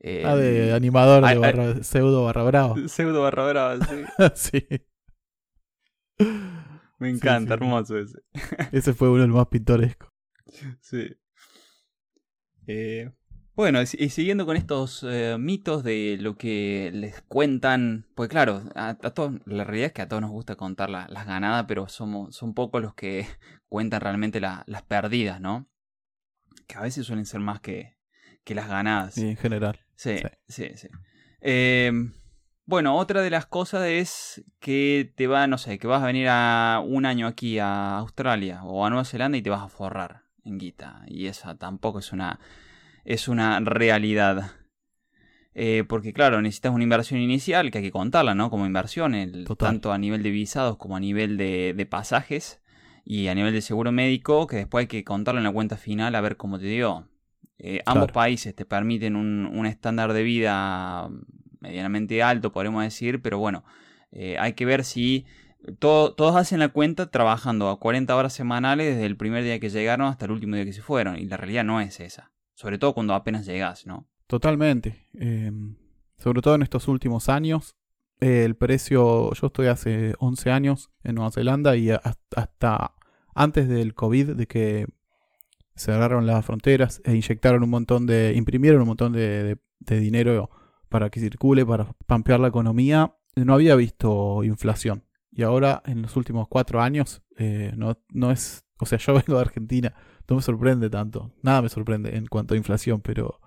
eh, 0.00 0.22
Ah, 0.24 0.36
de 0.36 0.72
animador 0.72 1.24
de 1.24 1.84
pseudo 1.84 2.24
barra 2.24 2.44
brava. 2.44 2.74
Pseudo 2.88 3.22
barra 3.22 3.48
brava, 3.48 3.86
sí. 3.86 4.04
sí. 4.34 4.66
Me 6.98 7.10
encanta, 7.10 7.54
sí. 7.56 7.62
hermoso 7.62 7.98
ese. 7.98 8.18
Ese 8.72 8.92
fue 8.92 9.08
uno 9.08 9.22
de 9.22 9.28
los 9.28 9.36
más 9.36 9.46
pintorescos. 9.48 10.10
Sí. 10.80 11.14
Eh, 12.66 13.10
bueno, 13.54 13.80
y 13.82 13.86
si- 13.86 13.96
y 14.02 14.08
siguiendo 14.10 14.46
con 14.46 14.56
estos 14.56 15.04
eh, 15.08 15.36
mitos 15.38 15.82
de 15.84 16.16
lo 16.20 16.36
que 16.36 16.90
les 16.92 17.22
cuentan, 17.22 18.06
pues 18.14 18.28
claro, 18.28 18.62
a, 18.74 18.90
a 18.90 19.10
todos, 19.10 19.34
la 19.46 19.64
realidad 19.64 19.86
es 19.88 19.92
que 19.92 20.02
a 20.02 20.08
todos 20.08 20.22
nos 20.22 20.30
gusta 20.30 20.56
contar 20.56 20.90
la- 20.90 21.06
las 21.08 21.26
ganadas, 21.26 21.64
pero 21.68 21.88
somos, 21.88 22.34
son 22.36 22.54
pocos 22.54 22.82
los 22.82 22.94
que 22.94 23.26
cuentan 23.68 24.00
realmente 24.00 24.40
la- 24.40 24.64
las 24.66 24.82
perdidas, 24.82 25.40
¿no? 25.40 25.68
Que 26.66 26.76
a 26.76 26.82
veces 26.82 27.06
suelen 27.06 27.26
ser 27.26 27.40
más 27.40 27.60
que, 27.60 27.96
que 28.48 28.54
las 28.54 28.68
ganadas. 28.68 29.14
Sí, 29.14 29.28
en 29.28 29.36
general. 29.36 29.78
Sí, 29.94 30.16
Sí. 30.18 30.28
sí, 30.48 30.70
sí. 30.76 30.88
Eh, 31.40 31.92
bueno, 32.64 32.96
otra 32.96 33.22
de 33.22 33.30
las 33.30 33.46
cosas 33.46 33.86
es 33.86 34.44
que 34.60 35.12
te 35.16 35.26
va, 35.26 35.46
no 35.46 35.58
sé, 35.58 35.78
que 35.78 35.86
vas 35.86 36.02
a 36.02 36.06
venir 36.06 36.26
a 36.30 36.82
un 36.84 37.06
año 37.06 37.26
aquí 37.26 37.58
a 37.58 37.96
Australia 37.98 38.62
o 38.64 38.84
a 38.84 38.90
Nueva 38.90 39.04
Zelanda 39.04 39.38
y 39.38 39.42
te 39.42 39.50
vas 39.50 39.62
a 39.62 39.68
forrar 39.68 40.22
en 40.44 40.58
guita. 40.58 41.02
Y 41.06 41.26
esa 41.26 41.56
tampoco 41.56 41.98
es 41.98 42.12
una, 42.12 42.40
es 43.04 43.28
una 43.28 43.60
realidad. 43.60 44.52
Eh, 45.54 45.84
porque 45.88 46.12
claro, 46.12 46.40
necesitas 46.40 46.72
una 46.72 46.84
inversión 46.84 47.20
inicial 47.20 47.70
que 47.70 47.78
hay 47.78 47.84
que 47.84 47.90
contarla, 47.90 48.34
¿no? 48.34 48.50
Como 48.50 48.66
inversión, 48.66 49.14
el- 49.14 49.44
Total. 49.44 49.70
tanto 49.72 49.92
a 49.92 49.98
nivel 49.98 50.22
de 50.22 50.30
visados 50.30 50.76
como 50.76 50.96
a 50.96 51.00
nivel 51.00 51.36
de, 51.36 51.74
de 51.76 51.86
pasajes 51.86 52.60
y 53.04 53.28
a 53.28 53.34
nivel 53.34 53.52
de 53.54 53.62
seguro 53.62 53.90
médico, 53.90 54.46
que 54.46 54.56
después 54.56 54.82
hay 54.84 54.86
que 54.88 55.04
contarlo 55.04 55.40
en 55.40 55.44
la 55.44 55.52
cuenta 55.52 55.76
final 55.76 56.14
a 56.14 56.20
ver 56.20 56.36
cómo 56.36 56.58
te 56.58 56.66
dio. 56.66 57.08
Eh, 57.58 57.80
ambos 57.86 58.06
Claro. 58.06 58.12
países 58.14 58.54
te 58.54 58.64
permiten 58.64 59.16
un, 59.16 59.46
un 59.46 59.66
estándar 59.66 60.12
de 60.12 60.22
vida 60.22 61.08
medianamente 61.60 62.22
alto, 62.22 62.52
podemos 62.52 62.82
decir, 62.84 63.20
pero 63.20 63.38
bueno, 63.38 63.64
eh, 64.12 64.36
hay 64.38 64.52
que 64.52 64.64
ver 64.64 64.84
si 64.84 65.26
todo- 65.80 66.14
todos 66.14 66.36
hacen 66.36 66.60
la 66.60 66.68
cuenta 66.68 67.10
trabajando 67.10 67.68
a 67.68 67.80
40 67.80 68.14
horas 68.14 68.32
semanales 68.32 68.94
desde 68.94 69.06
el 69.06 69.16
primer 69.16 69.42
día 69.42 69.58
que 69.58 69.70
llegaron 69.70 70.06
hasta 70.06 70.26
el 70.26 70.30
último 70.30 70.54
día 70.54 70.64
que 70.64 70.72
se 70.72 70.82
fueron, 70.82 71.16
y 71.18 71.24
la 71.26 71.36
realidad 71.36 71.64
no 71.64 71.80
es 71.80 71.98
esa, 71.98 72.30
sobre 72.54 72.78
todo 72.78 72.94
cuando 72.94 73.14
apenas 73.14 73.44
llegas, 73.44 73.86
¿no? 73.86 74.06
Totalmente. 74.28 75.08
Eh, 75.18 75.50
sobre 76.18 76.42
todo 76.42 76.54
en 76.54 76.62
estos 76.62 76.86
últimos 76.88 77.28
años. 77.28 77.74
eh, 78.20 78.44
el 78.44 78.56
precio, 78.56 79.32
yo 79.32 79.46
estoy 79.46 79.66
hace 79.68 80.14
11 80.18 80.50
años 80.50 80.90
en 81.04 81.14
Nueva 81.14 81.30
Zelanda 81.30 81.76
y 81.76 81.90
hasta 81.90 82.94
antes 83.34 83.68
del 83.68 83.94
COVID, 83.94 84.30
de 84.30 84.46
que 84.48 84.86
cerraron 85.78 86.26
las 86.26 86.44
fronteras 86.44 87.00
e 87.04 87.14
inyectaron 87.14 87.62
un 87.62 87.70
montón 87.70 88.06
de, 88.06 88.34
imprimieron 88.36 88.80
un 88.82 88.88
montón 88.88 89.12
de, 89.12 89.58
dinero 89.80 90.50
para 90.88 91.10
que 91.10 91.20
circule, 91.20 91.64
para 91.64 91.92
pampear 92.06 92.40
la 92.40 92.48
economía, 92.48 93.14
no 93.36 93.54
había 93.54 93.74
visto 93.76 94.42
inflación. 94.44 95.04
Y 95.30 95.42
ahora, 95.42 95.82
en 95.86 96.02
los 96.02 96.16
últimos 96.16 96.48
cuatro 96.48 96.80
años, 96.80 97.22
eh, 97.36 97.72
no, 97.76 97.98
no 98.10 98.30
es, 98.30 98.64
o 98.78 98.86
sea, 98.86 98.98
yo 98.98 99.14
vengo 99.26 99.34
de 99.34 99.40
Argentina, 99.40 99.94
no 100.28 100.36
me 100.36 100.42
sorprende 100.42 100.90
tanto, 100.90 101.32
nada 101.42 101.62
me 101.62 101.68
sorprende 101.68 102.16
en 102.16 102.26
cuanto 102.26 102.54
a 102.54 102.56
inflación, 102.56 103.00
pero 103.00 103.40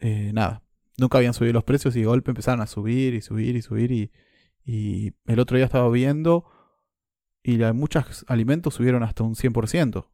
eh, 0.00 0.30
nada, 0.32 0.62
nunca 0.96 1.18
habían 1.18 1.34
subido 1.34 1.52
los 1.52 1.64
precios 1.64 1.94
y 1.96 2.00
de 2.00 2.06
golpe 2.06 2.30
empezaron 2.30 2.60
a 2.60 2.66
subir 2.66 3.14
y 3.14 3.20
subir 3.20 3.56
y 3.56 3.62
subir 3.62 3.92
y, 3.92 4.12
y 4.64 5.12
el 5.26 5.38
otro 5.38 5.56
día 5.56 5.66
estaba 5.66 5.88
viendo 5.90 6.46
y 7.42 7.58
la- 7.58 7.72
muchos 7.72 8.24
alimentos 8.28 8.74
subieron 8.74 9.02
hasta 9.02 9.22
un 9.22 9.34
100%. 9.34 10.08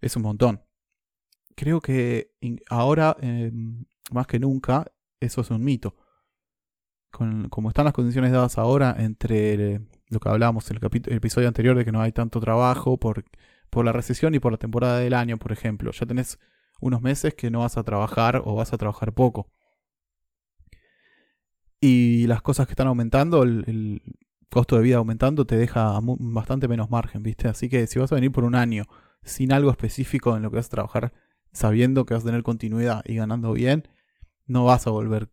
Es 0.00 0.16
un 0.16 0.22
montón. 0.22 0.62
Creo 1.56 1.80
que 1.80 2.32
ahora, 2.68 3.16
eh, 3.20 3.52
más 4.12 4.26
que 4.26 4.38
nunca, 4.38 4.86
eso 5.20 5.40
es 5.40 5.50
un 5.50 5.62
mito. 5.62 5.96
Con, 7.10 7.48
como 7.48 7.68
están 7.68 7.84
las 7.84 7.94
condiciones 7.94 8.32
dadas 8.32 8.56
ahora 8.56 8.94
entre 8.98 9.80
lo 10.08 10.20
que 10.20 10.28
hablábamos 10.28 10.70
en 10.70 10.78
el, 10.80 11.02
el 11.06 11.16
episodio 11.16 11.48
anterior 11.48 11.76
de 11.76 11.84
que 11.84 11.92
no 11.92 12.00
hay 12.00 12.12
tanto 12.12 12.40
trabajo 12.40 12.98
por, 12.98 13.24
por 13.68 13.84
la 13.84 13.92
recesión 13.92 14.34
y 14.34 14.38
por 14.38 14.52
la 14.52 14.58
temporada 14.58 14.98
del 14.98 15.14
año, 15.14 15.38
por 15.38 15.52
ejemplo. 15.52 15.90
Ya 15.92 16.06
tenés 16.06 16.38
unos 16.80 17.02
meses 17.02 17.34
que 17.34 17.50
no 17.50 17.60
vas 17.60 17.76
a 17.76 17.84
trabajar 17.84 18.42
o 18.44 18.54
vas 18.54 18.72
a 18.72 18.78
trabajar 18.78 19.12
poco. 19.12 19.50
Y 21.80 22.26
las 22.26 22.42
cosas 22.42 22.66
que 22.66 22.72
están 22.72 22.88
aumentando, 22.88 23.42
el, 23.42 23.64
el 23.66 24.02
costo 24.50 24.76
de 24.76 24.82
vida 24.82 24.96
aumentando, 24.96 25.46
te 25.46 25.56
deja 25.56 25.98
bastante 26.02 26.68
menos 26.68 26.90
margen, 26.90 27.22
¿viste? 27.22 27.48
Así 27.48 27.68
que 27.68 27.86
si 27.86 27.98
vas 27.98 28.12
a 28.12 28.16
venir 28.16 28.32
por 28.32 28.44
un 28.44 28.54
año 28.54 28.84
sin 29.22 29.52
algo 29.52 29.70
específico 29.70 30.36
en 30.36 30.42
lo 30.42 30.50
que 30.50 30.56
vas 30.56 30.66
a 30.66 30.70
trabajar, 30.70 31.12
sabiendo 31.52 32.06
que 32.06 32.14
vas 32.14 32.22
a 32.22 32.26
tener 32.26 32.42
continuidad 32.42 33.02
y 33.04 33.16
ganando 33.16 33.52
bien, 33.52 33.88
no 34.46 34.64
vas 34.64 34.86
a 34.86 34.90
volver 34.90 35.30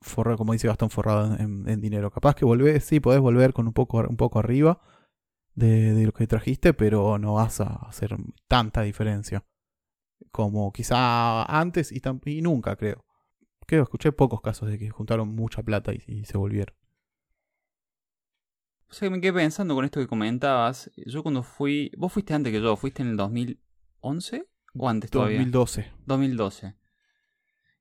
forrado, 0.00 0.36
como 0.36 0.52
dice 0.52 0.68
Gastón, 0.68 0.90
forrado 0.90 1.36
en, 1.38 1.80
dinero. 1.80 2.10
Capaz 2.10 2.34
que 2.34 2.44
volvés, 2.44 2.84
sí, 2.84 3.00
podés 3.00 3.20
volver 3.20 3.52
con 3.52 3.66
un 3.66 3.72
poco, 3.72 3.98
un 4.08 4.16
poco 4.16 4.38
arriba 4.38 4.80
de, 5.54 6.04
lo 6.04 6.12
que 6.12 6.26
trajiste, 6.26 6.74
pero 6.74 7.18
no 7.18 7.34
vas 7.34 7.60
a 7.60 7.74
hacer 7.88 8.16
tanta 8.48 8.82
diferencia 8.82 9.44
como 10.30 10.72
quizá 10.72 11.44
antes 11.44 11.92
y, 11.92 12.42
nunca, 12.42 12.76
creo. 12.76 13.04
Creo, 13.66 13.82
escuché 13.82 14.12
pocos 14.12 14.40
casos 14.42 14.68
de 14.68 14.78
que 14.78 14.90
juntaron 14.90 15.34
mucha 15.34 15.62
plata 15.62 15.92
y, 15.94 16.02
y 16.06 16.24
se 16.24 16.36
volvieron. 16.36 16.76
O 18.90 18.92
sea, 18.92 19.10
me 19.10 19.20
quedé 19.20 19.32
pensando 19.32 19.74
con 19.74 19.84
esto 19.84 20.00
que 20.00 20.06
comentabas. 20.06 20.90
Yo 20.96 21.22
cuando 21.22 21.42
fui. 21.42 21.90
¿Vos 21.96 22.12
fuiste 22.12 22.34
antes 22.34 22.52
que 22.52 22.60
yo? 22.60 22.76
¿Fuiste 22.76 23.02
en 23.02 23.08
el 23.08 23.16
2011? 23.16 24.46
¿O 24.76 24.88
antes 24.88 25.10
todavía? 25.10 25.38
2012. 25.38 25.86
2012. 26.06 26.74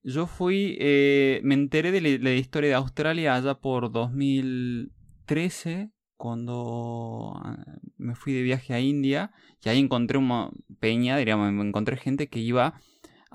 Yo 0.04 0.28
fui. 0.28 0.78
eh, 0.80 1.42
me 1.44 1.56
enteré 1.56 1.92
de 1.92 2.02
la, 2.02 2.24
la 2.24 2.36
historia 2.36 2.70
de 2.70 2.76
Australia 2.76 3.36
allá 3.36 3.56
por 3.56 3.92
2013. 3.92 5.92
Cuando 6.16 7.34
ah, 7.44 7.58
me 7.98 8.16
fui 8.16 8.34
de 8.34 8.44
viaje 8.44 8.74
a 8.74 8.80
India. 8.80 9.32
Y 9.64 9.70
ahí 9.70 9.80
encontré 9.80 10.18
una 10.18 10.52
peña, 10.80 11.18
diríamos, 11.18 11.52
me 11.52 11.68
encontré 11.68 11.98
gente 11.98 12.28
que 12.28 12.40
iba 12.40 12.68
a 12.68 12.80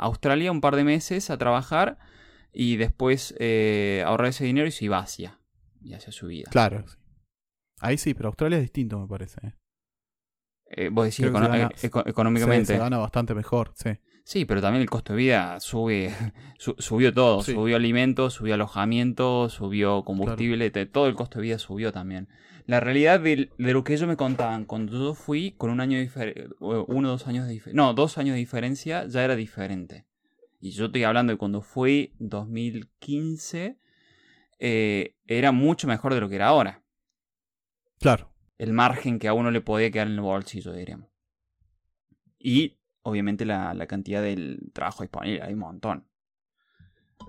Australia 0.04 0.52
un 0.52 0.60
par 0.60 0.76
de 0.76 0.84
meses 0.84 1.30
a 1.30 1.38
trabajar. 1.38 1.98
Y 2.52 2.76
después 2.76 3.34
eh, 3.38 4.02
ahorrar 4.06 4.28
ese 4.28 4.44
dinero 4.44 4.66
y 4.66 4.70
se 4.70 4.86
iba 4.86 4.98
a 4.98 5.02
Asia. 5.02 5.38
Y 5.82 5.94
hacia 5.94 6.12
su 6.12 6.26
vida. 6.26 6.50
Claro. 6.50 6.84
Ahí 7.80 7.98
sí, 7.98 8.14
pero 8.14 8.28
Australia 8.28 8.56
es 8.56 8.62
distinto, 8.62 8.98
me 8.98 9.06
parece. 9.06 9.38
¿eh? 9.46 9.54
Eh, 10.70 10.90
vos 10.90 11.06
decís 11.06 11.25
econo- 11.26 11.48
gana- 11.48 11.64
eh, 11.68 11.87
eco- 11.87 12.06
económicamente. 12.06 12.75
se 12.75 12.78
gana 12.78 12.98
bastante 12.98 13.34
mejor, 13.34 13.72
sí. 13.75 13.90
Sí, 14.25 14.44
pero 14.44 14.60
también 14.60 14.82
el 14.82 14.90
costo 14.90 15.14
de 15.14 15.18
vida 15.18 15.58
sube, 15.60 16.10
su- 16.58 16.75
subió 16.78 17.14
todo, 17.14 17.42
Sí. 17.42 17.52
subió 17.52 17.76
alimentos, 17.76 18.34
subió 18.34 18.54
alojamiento, 18.54 19.48
subió 19.48 20.04
combustible, 20.04 20.70
todo 20.70 21.06
el 21.08 21.14
costo 21.14 21.38
de 21.38 21.44
vida 21.44 21.58
subió 21.58 21.92
también. 21.92 22.28
La 22.66 22.80
realidad 22.80 23.18
de, 23.20 23.48
de 23.56 23.72
lo 23.72 23.82
que 23.82 23.94
ellos 23.94 24.06
me 24.06 24.16
contaban 24.18 24.66
cuando 24.66 24.92
yo 24.92 25.14
fui 25.14 25.54
con 25.56 25.70
un 25.70 25.80
año 25.80 25.96
uno 26.60 27.08
o 27.08 27.12
dos 27.12 27.26
años 27.26 27.46
de 27.46 27.52
diferencia, 27.54 27.82
no, 27.82 27.94
dos 27.94 28.18
años 28.18 28.34
de 28.34 28.40
diferencia 28.40 29.06
ya 29.06 29.25
era 29.25 29.34
diferente. 29.37 30.04
Y 30.60 30.72
yo 30.72 30.87
estoy 30.87 31.04
hablando 31.04 31.32
de 31.32 31.38
cuando 31.38 31.62
fui 31.62 32.12
2015, 32.18 33.78
eh, 34.58 35.14
era 35.26 35.52
mucho 35.52 35.87
mejor 35.88 36.12
de 36.12 36.20
lo 36.20 36.28
que 36.28 36.34
era 36.34 36.48
ahora. 36.48 36.82
Claro. 38.00 38.27
El 38.58 38.72
margen 38.72 39.18
que 39.18 39.28
a 39.28 39.32
uno 39.32 39.50
le 39.50 39.60
podía 39.60 39.90
quedar 39.90 40.08
en 40.08 40.14
el 40.14 40.20
bolsillo, 40.20 40.72
diríamos. 40.72 41.08
Y 42.38 42.78
obviamente 43.02 43.44
la, 43.44 43.72
la 43.74 43.86
cantidad 43.86 44.22
del 44.22 44.70
trabajo 44.72 45.02
disponible, 45.02 45.42
hay 45.42 45.54
un 45.54 45.60
montón. 45.60 46.08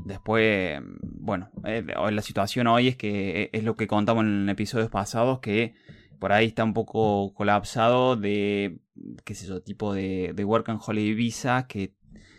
Después, 0.05 0.79
bueno, 1.01 1.49
eh, 1.65 1.83
la 2.11 2.21
situación 2.21 2.67
hoy 2.67 2.89
es 2.89 2.95
que 2.95 3.43
eh, 3.43 3.49
es 3.53 3.63
lo 3.63 3.75
que 3.75 3.87
contamos 3.87 4.23
en 4.23 4.47
episodios 4.49 4.89
pasados, 4.89 5.39
que 5.39 5.73
por 6.19 6.31
ahí 6.31 6.47
está 6.47 6.63
un 6.63 6.73
poco 6.73 7.33
colapsado 7.33 8.15
de, 8.15 8.79
qué 9.25 9.35
sé 9.35 9.47
yo, 9.47 9.61
tipo 9.61 9.93
de, 9.93 10.33
de 10.33 10.45
Work 10.45 10.69
and 10.69 10.81
Holiday 10.85 11.13
Visa 11.13 11.67
que 11.67 11.95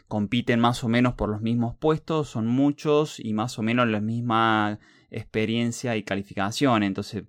compiten 0.09 0.61
más 0.61 0.83
o 0.85 0.89
menos 0.89 1.15
por 1.15 1.29
los 1.29 1.41
mismos 1.41 1.77
puestos, 1.77 2.29
son 2.29 2.47
muchos 2.47 3.21
y 3.21 3.33
más 3.33 3.59
o 3.59 3.63
menos 3.63 3.89
la 3.89 4.01
misma 4.01 4.79
experiencia 5.11 5.97
y 5.97 6.03
calificación. 6.03 6.83
Entonces, 6.83 7.25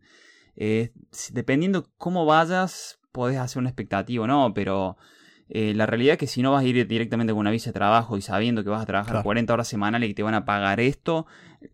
eh, 0.56 0.92
dependiendo 1.32 1.88
cómo 1.98 2.26
vayas, 2.26 3.00
podés 3.12 3.38
hacer 3.38 3.60
una 3.60 3.70
expectativa 3.70 4.24
o 4.24 4.28
no, 4.28 4.54
pero 4.54 4.98
eh, 5.50 5.74
la 5.74 5.86
realidad 5.86 6.14
es 6.14 6.18
que 6.18 6.28
si 6.28 6.42
no 6.42 6.52
vas 6.52 6.64
a 6.64 6.68
ir 6.68 6.88
directamente 6.88 7.34
con 7.34 7.42
una 7.42 7.52
visa 7.52 7.72
de 7.72 7.74
trabajo 7.74 8.18
y 8.18 8.22
sabiendo 8.22 8.64
que 8.64 8.70
vas 8.70 8.82
a 8.82 8.86
trabajar 8.86 9.22
40 9.22 9.54
horas 9.54 9.68
semanales 9.68 10.10
y 10.10 10.14
te 10.14 10.24
van 10.24 10.34
a 10.34 10.46
pagar 10.46 10.80
esto, 10.80 11.26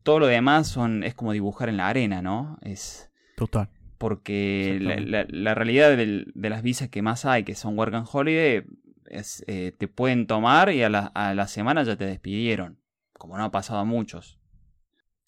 todo 0.02 0.20
lo 0.20 0.28
demás 0.28 0.68
son, 0.68 1.04
es 1.04 1.14
como 1.14 1.32
dibujar 1.32 1.70
en 1.70 1.78
la 1.78 1.88
arena, 1.88 2.22
¿no? 2.22 2.58
Es. 2.62 3.12
Total. 3.36 3.70
Porque 4.00 4.80
la, 4.80 5.56
realidad 5.56 5.96
de 5.96 6.50
las 6.50 6.62
visas 6.64 6.90
que 6.90 7.02
más 7.02 7.26
hay, 7.26 7.44
que 7.44 7.56
son 7.56 7.78
Work 7.78 7.94
and 7.94 8.08
Holiday, 8.12 8.64
es, 9.10 9.44
eh, 9.48 9.74
te 9.78 9.88
pueden 9.88 10.28
tomar 10.28 10.72
y 10.72 10.84
a 10.84 10.90
la, 10.90 11.08
a 11.08 11.34
la 11.34 11.48
semana 11.48 11.84
ya 11.84 11.96
te 11.96 12.06
despidieron, 12.06 12.80
como 13.14 13.38
no 13.38 13.44
ha 13.44 13.52
pasado 13.52 13.80
a 13.80 13.86
muchos. 13.86 14.40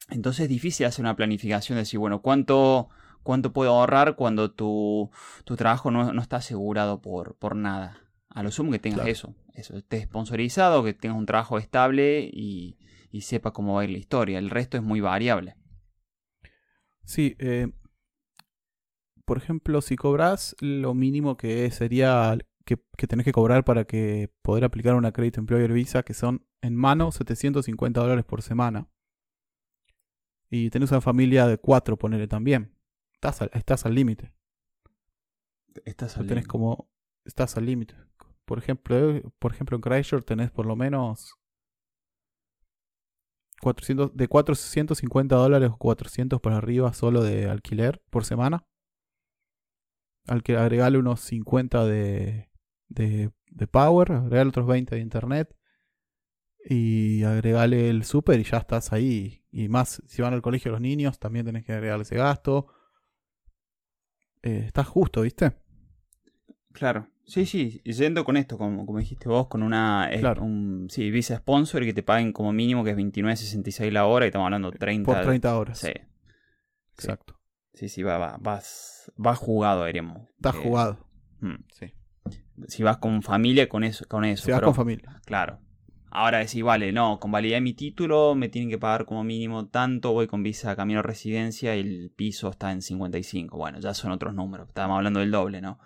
Entonces 0.10 0.44
es 0.44 0.50
difícil 0.50 0.86
hacer 0.86 1.04
una 1.04 1.16
planificación 1.16 1.76
de 1.76 1.82
decir, 1.82 2.00
bueno, 2.00 2.22
¿cuánto, 2.22 2.90
cuánto 3.24 3.54
puedo 3.54 3.72
ahorrar 3.72 4.16
cuando 4.16 4.52
tu, 4.52 5.10
tu 5.44 5.56
trabajo 5.56 5.92
no, 5.92 6.14
no, 6.14 6.22
está 6.22 6.38
asegurado 6.38 7.02
por, 7.02 7.36
por 7.36 7.56
nada? 7.56 8.02
A 8.30 8.44
lo 8.44 8.52
sumo 8.52 8.72
que 8.72 8.80
tengas 8.80 9.08
eso, 9.08 9.34
eso, 9.54 9.78
estés 9.78 10.04
sponsorizado, 10.04 10.84
que 10.84 10.94
tengas 10.94 11.18
un 11.18 11.26
trabajo 11.26 11.58
estable 11.58 12.30
y, 12.32 12.78
y 13.12 13.22
sepa 13.22 13.52
cómo 13.52 13.76
va 13.76 13.82
a 13.82 13.84
ir 13.86 13.92
la 13.92 13.98
historia. 13.98 14.38
El 14.38 14.50
resto 14.50 14.78
es 14.78 14.84
muy 14.84 15.02
variable. 15.02 15.56
Sí, 17.04 17.36
eh, 17.40 17.72
por 19.26 19.38
ejemplo, 19.38 19.82
si 19.82 19.96
cobras 19.96 20.56
lo 20.60 20.94
mínimo 20.94 21.38
que 21.38 21.70
sería 21.72 22.38
que, 22.66 22.78
que, 22.98 23.08
tenés 23.08 23.26
que 23.26 23.32
cobrar 23.32 23.64
para 23.64 23.86
que 23.86 24.32
poder 24.44 24.64
aplicar 24.64 24.96
una 24.96 25.12
crédito 25.12 25.40
employer 25.40 25.74
visa, 25.74 26.04
que 26.04 26.14
son 26.14 26.46
en 26.62 26.76
mano 26.76 27.12
750 27.12 28.00
dólares 28.00 28.26
por 28.26 28.42
semana. 28.42 28.88
Y 30.52 30.70
tenés 30.70 30.92
una 30.92 31.02
familia 31.02 31.48
de 31.48 31.58
cuatro, 31.58 31.98
ponele 31.98 32.28
también. 32.28 32.76
Estás 33.20 33.42
al, 33.42 33.52
estás 33.54 33.86
al 33.86 33.96
límite. 33.96 34.32
Estás 35.84 36.18
al 36.18 36.26
tenés 36.26 36.48
como. 36.48 36.90
Estás 37.26 37.58
al 37.58 37.66
límite. 37.66 37.94
Por 38.46 38.60
ejemplo, 38.60 39.22
por 39.40 39.52
ejemplo, 39.52 39.76
en 39.76 39.82
Chrysler 39.82 40.24
tenés 40.24 40.52
por 40.52 40.66
lo 40.66 40.78
menos 40.78 41.36
400, 43.60 44.16
de 44.16 44.28
450 44.30 45.36
dólares 45.36 45.70
o 45.70 45.78
400 45.78 46.40
para 46.40 46.56
arriba 46.56 46.94
solo 46.94 47.22
de 47.22 47.50
alquiler 47.50 48.02
por 48.10 48.24
semana. 48.24 48.66
Al 50.26 50.42
que 50.42 50.56
agregale 50.56 50.98
unos 50.98 51.20
50 51.20 51.86
de, 51.86 52.50
de, 52.88 53.34
de 53.48 53.68
power, 53.68 54.14
agregale 54.14 54.50
otros 54.50 54.66
20 54.66 54.96
de 54.96 55.02
internet 55.02 55.58
y 56.64 57.24
agregale 57.24 57.90
el 57.90 58.06
super 58.06 58.40
y 58.40 58.46
ya 58.46 58.60
estás 58.60 58.94
ahí. 58.94 59.44
Y 59.52 59.68
más, 59.68 60.02
si 60.08 60.22
van 60.22 60.34
al 60.34 60.42
colegio 60.42 60.72
los 60.72 60.80
niños, 60.80 61.20
también 61.20 61.46
tenés 61.46 61.66
que 61.66 61.74
agregar 61.74 62.00
ese 62.00 62.16
gasto. 62.16 62.68
Eh, 64.44 64.64
estás 64.66 64.88
justo, 64.88 65.22
¿viste? 65.22 65.54
Claro. 66.72 67.08
Sí, 67.26 67.46
sí, 67.46 67.82
yendo 67.84 68.26
con 68.26 68.38
esto, 68.38 68.58
como, 68.58 68.88
como 68.88 68.98
dijiste 68.98 69.30
vos, 69.30 69.48
con 69.48 69.62
una 69.62 70.10
claro. 70.20 70.42
un, 70.42 70.88
sí, 70.90 71.12
visa 71.12 71.38
sponsor 71.38 71.84
y 71.84 71.86
que 71.86 71.94
te 71.94 72.02
paguen 72.02 72.34
como 72.34 72.52
mínimo 72.52 72.84
que 72.84 72.90
es 72.90 72.98
29.66 72.98 73.92
la 73.92 74.08
hora 74.08 74.26
y 74.26 74.30
estamos 74.30 74.46
hablando 74.46 74.72
30 74.72 75.06
por 75.06 75.22
30 75.22 75.58
horas. 75.58 75.78
Sí. 75.78 75.92
Exacto. 76.96 77.40
Sí, 77.74 77.88
sí, 77.88 78.02
va, 78.02 78.18
va, 78.18 78.38
vas, 78.40 79.12
vas 79.16 79.38
jugado, 79.38 79.86
diremos. 79.86 80.28
Estás 80.38 80.56
eh, 80.56 80.60
jugado. 80.64 81.08
hmm. 81.42 81.56
Sí. 81.72 81.94
Si 82.68 82.84
vas 82.84 82.98
con 82.98 83.22
familia, 83.22 83.70
con 83.70 83.84
eso. 83.84 84.06
Con 84.08 84.26
eso 84.26 84.46
Si 84.46 84.52
vas 84.52 84.60
pero, 84.60 84.68
con 84.68 84.76
familia. 84.76 85.22
Claro. 85.26 85.60
Ahora 86.12 86.40
decís, 86.40 86.64
vale, 86.64 86.92
no, 86.92 87.20
convalidé 87.20 87.62
mi 87.62 87.74
título, 87.74 88.34
me 88.34 88.50
tienen 88.50 88.70
que 88.70 88.80
pagar 88.80 89.06
como 89.06 89.24
mínimo 89.24 89.68
tanto, 89.68 90.12
voy 90.12 90.28
con 90.28 90.42
visa 90.42 90.76
camino 90.76 91.00
a 91.00 91.04
residencia 91.04 91.76
y 91.76 91.82
el 91.82 92.12
piso 92.16 92.50
está 92.50 92.72
en 92.72 92.82
55. 92.82 93.56
Bueno, 93.56 93.80
ya 93.80 93.94
son 93.94 94.12
otros 94.12 94.34
números, 94.34 94.70
estábamos 94.70 94.98
hablando 94.98 95.20
del 95.20 95.32
doble, 95.32 95.62
¿no? 95.62 95.80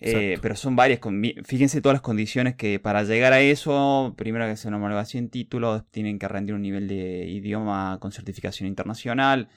Eh, 0.00 0.38
pero 0.40 0.54
son 0.54 0.76
varias, 0.76 1.00
fíjense 1.44 1.80
todas 1.80 1.94
las 1.94 2.02
condiciones 2.02 2.54
que 2.54 2.78
para 2.78 3.02
llegar 3.02 3.32
a 3.32 3.40
eso, 3.40 4.14
primero 4.16 4.46
que 4.46 4.56
sea 4.56 4.68
una 4.68 4.78
homologación 4.78 5.28
título, 5.28 5.84
tienen 5.84 6.18
que 6.18 6.28
rendir 6.28 6.54
un 6.54 6.62
nivel 6.62 6.86
de 6.86 7.26
idioma 7.26 7.98
con 8.00 8.12
certificación 8.12 8.68
internacional. 8.68 9.48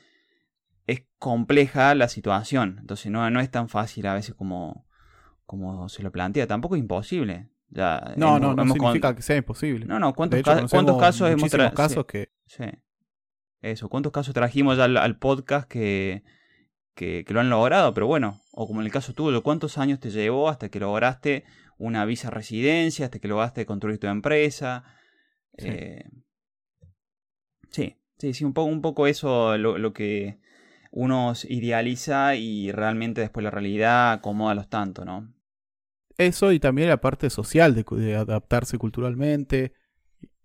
Es 0.88 1.04
compleja 1.20 1.94
la 1.96 2.08
situación, 2.08 2.78
entonces 2.82 3.12
no, 3.12 3.30
no 3.30 3.40
es 3.40 3.52
tan 3.52 3.70
fácil 3.70 4.08
a 4.08 4.16
veces 4.16 4.34
como, 4.34 4.88
como 5.46 5.90
se 5.90 6.02
lo 6.02 6.12
plantea, 6.12 6.48
tampoco 6.48 6.76
es 6.76 6.82
imposible. 6.82 7.50
Ya, 7.72 8.14
no, 8.18 8.38
hemos, 8.38 8.42
no, 8.42 8.56
no 8.56 8.62
hemos 8.64 8.74
significa 8.74 9.08
con... 9.10 9.16
que 9.16 9.22
sea 9.22 9.38
imposible. 9.38 9.86
No, 9.86 9.98
no, 9.98 10.14
¿cuántos, 10.14 10.36
de 10.36 10.42
hecho, 10.42 10.52
ca 10.54 10.68
¿cuántos 10.68 11.00
casos 11.00 11.30
hemos 11.30 11.50
traído? 11.50 11.74
casos 11.74 12.06
sí, 12.06 12.12
que... 12.12 12.32
Sí. 12.46 12.66
Eso, 13.62 13.90
¿cuántos 13.90 14.12
casos 14.12 14.34
trajimos 14.34 14.78
ya 14.78 14.86
al, 14.86 14.98
al 14.98 15.18
podcast 15.18 15.70
que, 15.70 16.24
que, 16.96 17.24
que, 17.26 17.34
lo 17.34 17.40
han 17.40 17.50
logrado? 17.50 17.94
Pero 17.94 18.08
bueno, 18.08 18.42
o 18.52 18.68
como 18.68 18.82
en 18.82 18.88
el 18.88 18.92
caso 18.92 19.14
tuyo, 19.14 19.42
¿cuántos 19.42 19.78
años 19.78 20.00
te 20.00 20.10
llevó 20.10 20.50
hasta 20.50 20.70
que 20.70 20.80
lograste 20.80 21.46
una 21.78 22.04
visa 22.06 22.30
residencia, 22.30 23.06
hasta 23.06 23.20
que 23.20 23.28
lograste 23.28 23.66
construir 23.66 24.00
tu 24.00 24.08
empresa? 24.08 24.84
Sí, 25.58 25.68
eh, 25.70 26.06
sí, 27.70 27.98
sí, 28.18 28.34
sí, 28.34 28.44
un 28.44 28.54
poco, 28.54 28.70
un 28.70 28.82
poco 28.82 29.08
eso 29.08 29.58
lo, 29.58 29.78
lo 29.78 29.94
que 29.94 30.40
uno 30.92 31.34
idealiza 31.48 32.36
y 32.36 32.72
realmente 32.72 33.22
después 33.22 33.44
la 33.44 33.52
realidad 33.52 34.12
acomoda 34.12 34.56
los 34.56 34.70
tanto, 34.70 35.06
¿no? 35.06 35.34
Eso 36.22 36.52
y 36.52 36.60
también 36.60 36.88
la 36.88 37.02
parte 37.02 37.30
social 37.30 37.74
de, 37.74 38.16
adaptarse 38.16 38.78
culturalmente, 38.78 39.74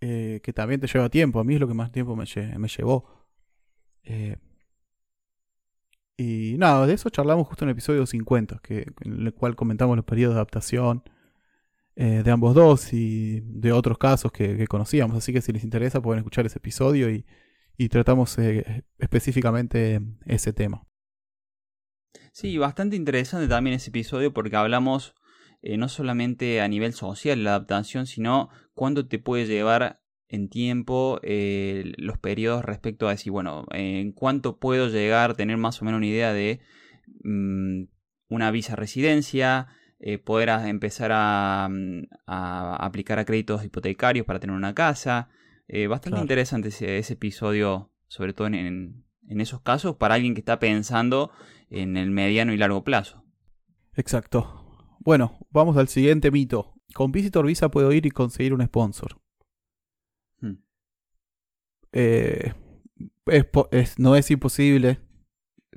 eh, 0.00 0.40
que 0.42 0.52
también 0.52 0.80
te 0.80 0.86
lleva 0.86 1.10
tiempo. 1.10 1.38
A 1.38 1.44
mí 1.44 1.54
es 1.54 1.60
lo 1.60 1.68
que 1.68 1.74
más 1.74 1.92
tiempo 1.92 2.16
me, 2.16 2.24
me 2.58 2.68
llevó. 2.68 3.28
Eh, 4.04 4.36
y 6.16 6.56
nada, 6.56 6.86
de 6.86 6.94
eso 6.94 7.10
charlamos 7.10 7.46
justo 7.46 7.64
en 7.64 7.68
el 7.68 7.72
episodio 7.72 8.06
50, 8.06 8.60
que, 8.62 8.86
en 9.02 9.26
el 9.26 9.34
cual 9.34 9.54
comentamos 9.54 9.96
los 9.96 10.06
periodos 10.06 10.34
de 10.34 10.38
adaptación 10.38 11.02
eh, 11.94 12.22
de 12.24 12.30
ambos 12.30 12.54
dos 12.54 12.92
y 12.94 13.40
de 13.44 13.72
otros 13.72 13.98
casos 13.98 14.32
que, 14.32 14.66
conocíamos. 14.66 15.16
Así 15.16 15.32
que 15.32 15.42
si 15.42 15.52
les 15.52 15.62
interesa 15.62 16.00
pueden 16.00 16.20
escuchar 16.20 16.46
ese 16.46 16.58
episodio 16.58 17.10
y, 17.10 17.26
y 17.76 17.90
tratamos 17.90 18.38
específicamente 18.98 20.00
ese 20.24 20.54
tema. 20.54 20.86
Sí, 22.32 22.56
bastante 22.56 22.96
interesante 22.96 23.46
también 23.46 23.76
ese 23.76 23.90
episodio 23.90 24.32
porque 24.32 24.56
hablamos 24.56 25.14
eh, 25.66 25.76
no 25.76 25.88
solamente 25.88 26.60
a 26.60 26.68
nivel 26.68 26.92
social 26.92 27.42
la 27.42 27.50
adaptación, 27.50 28.06
sino 28.06 28.50
cuánto 28.72 29.08
te 29.08 29.18
puede 29.18 29.46
llevar 29.46 30.00
en 30.28 30.48
tiempo 30.48 31.18
eh, 31.24 31.92
los 31.96 32.18
periodos 32.18 32.64
respecto 32.64 33.08
a 33.08 33.10
decir, 33.10 33.32
bueno, 33.32 33.66
en 33.72 34.12
cuánto 34.12 34.58
puedo 34.58 34.88
llegar, 34.88 35.34
tener 35.34 35.56
más 35.56 35.82
o 35.82 35.84
menos 35.84 35.98
una 35.98 36.06
idea 36.06 36.32
de 36.32 36.60
mmm, 37.24 37.84
una 38.28 38.52
visa 38.52 38.76
residencia, 38.76 39.66
eh, 39.98 40.18
poder 40.18 40.50
a 40.50 40.68
empezar 40.68 41.10
a, 41.12 41.68
a, 42.26 42.76
aplicar 42.76 43.18
a 43.18 43.24
créditos 43.24 43.64
hipotecarios 43.64 44.24
para 44.24 44.38
tener 44.38 44.54
una 44.54 44.74
casa. 44.74 45.30
Eh, 45.66 45.88
bastante 45.88 46.10
claro. 46.10 46.24
interesante 46.24 46.68
ese, 46.68 46.98
ese, 46.98 47.14
episodio, 47.14 47.90
sobre 48.06 48.34
todo 48.34 48.46
en, 48.46 48.54
en, 48.54 49.04
en 49.28 49.40
esos 49.40 49.62
casos, 49.62 49.96
para 49.96 50.14
alguien 50.14 50.34
que 50.34 50.40
está 50.40 50.60
pensando 50.60 51.32
en 51.70 51.96
el 51.96 52.12
mediano 52.12 52.52
y 52.52 52.56
largo 52.56 52.84
plazo. 52.84 53.24
Exacto. 53.94 54.65
Bueno, 55.06 55.38
vamos 55.52 55.76
al 55.76 55.86
siguiente 55.86 56.32
mito. 56.32 56.74
Con 56.92 57.12
Visitor 57.12 57.46
Visa 57.46 57.70
puedo 57.70 57.92
ir 57.92 58.06
y 58.06 58.10
conseguir 58.10 58.52
un 58.52 58.66
sponsor. 58.66 59.20
Hmm. 60.40 60.56
Eh, 61.92 62.52
es, 63.26 63.46
es, 63.70 63.98
no 64.00 64.16
es 64.16 64.28
imposible, 64.32 64.98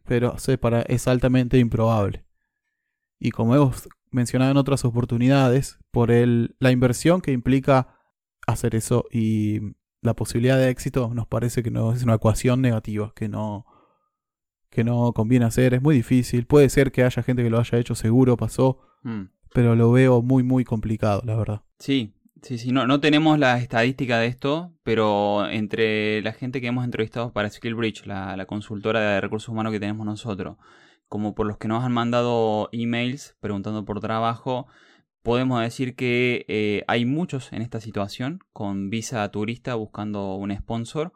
pero 0.04 0.36
para, 0.60 0.82
es 0.82 1.08
altamente 1.08 1.60
improbable. 1.60 2.26
Y 3.20 3.30
como 3.30 3.54
hemos 3.56 3.88
mencionado 4.10 4.50
en 4.50 4.58
otras 4.58 4.84
oportunidades, 4.84 5.78
por 5.92 6.10
el, 6.10 6.56
la 6.58 6.72
inversión 6.72 7.22
que 7.22 7.32
implica 7.32 8.00
hacer 8.48 8.74
eso 8.74 9.06
y 9.12 9.60
la 10.02 10.16
posibilidad 10.16 10.58
de 10.58 10.70
éxito, 10.70 11.14
nos 11.14 11.28
parece 11.28 11.62
que 11.62 11.70
no 11.70 11.94
es 11.94 12.02
una 12.02 12.16
ecuación 12.16 12.64
negativa, 12.64 13.14
que 13.16 13.30
no, 13.30 13.68
que 14.72 14.84
no 14.84 15.14
conviene 15.14 15.46
hacer, 15.46 15.76
es 15.76 15.84
muy 15.84 15.94
difícil. 15.94 16.48
Puede 16.48 16.70
ser 16.70 16.92
que 16.92 17.04
haya 17.04 17.22
gente 17.22 17.44
que 17.44 17.52
lo 17.52 17.60
haya 17.60 17.78
hecho, 17.78 17.94
seguro 17.94 18.36
pasó, 18.36 18.89
Mm. 19.04 19.30
pero 19.54 19.76
lo 19.76 19.92
veo 19.92 20.22
muy, 20.22 20.44
muy 20.44 20.64
complicado, 20.64 21.22
la 21.26 21.36
verdad. 21.36 21.62
Sí, 21.80 22.14
sí, 22.42 22.58
sí. 22.58 22.72
No, 22.72 22.88
no 22.88 23.00
tenemos 23.00 23.40
la 23.40 23.58
estadística 23.60 24.20
de 24.20 24.28
esto, 24.28 24.74
pero 24.84 25.50
entre 25.50 26.22
la 26.22 26.34
gente 26.34 26.62
que 26.62 26.68
hemos 26.68 26.86
entrevistado 26.86 27.32
para 27.34 27.50
SkillBridge, 27.50 28.06
la, 28.06 28.36
la 28.38 28.46
consultora 28.46 29.00
de 29.00 29.22
recursos 29.22 29.50
humanos 29.50 29.72
que 29.72 29.80
tenemos 29.80 30.06
nosotros, 30.06 30.58
como 31.08 31.34
por 31.34 31.48
los 31.48 31.58
que 31.58 31.68
nos 31.68 31.84
han 31.84 31.92
mandado 31.92 32.70
emails 32.72 33.36
preguntando 33.40 33.84
por 33.84 34.00
trabajo, 34.00 34.68
podemos 35.24 35.62
decir 35.62 35.96
que 35.96 36.46
eh, 36.48 36.84
hay 36.88 37.06
muchos 37.06 37.52
en 37.52 37.62
esta 37.62 37.82
situación 37.82 38.40
con 38.54 38.90
visa 38.90 39.30
turista 39.30 39.76
buscando 39.76 40.36
un 40.36 40.56
sponsor. 40.56 41.14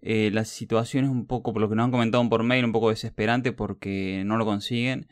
Eh, 0.00 0.30
la 0.32 0.44
situación 0.44 1.04
es 1.04 1.10
un 1.10 1.26
poco, 1.26 1.52
por 1.52 1.62
lo 1.62 1.68
que 1.68 1.74
nos 1.74 1.84
han 1.84 1.90
comentado 1.90 2.28
por 2.28 2.42
mail, 2.42 2.64
un 2.64 2.72
poco 2.72 2.90
desesperante 2.90 3.52
porque 3.52 4.22
no 4.24 4.36
lo 4.36 4.44
consiguen. 4.44 5.08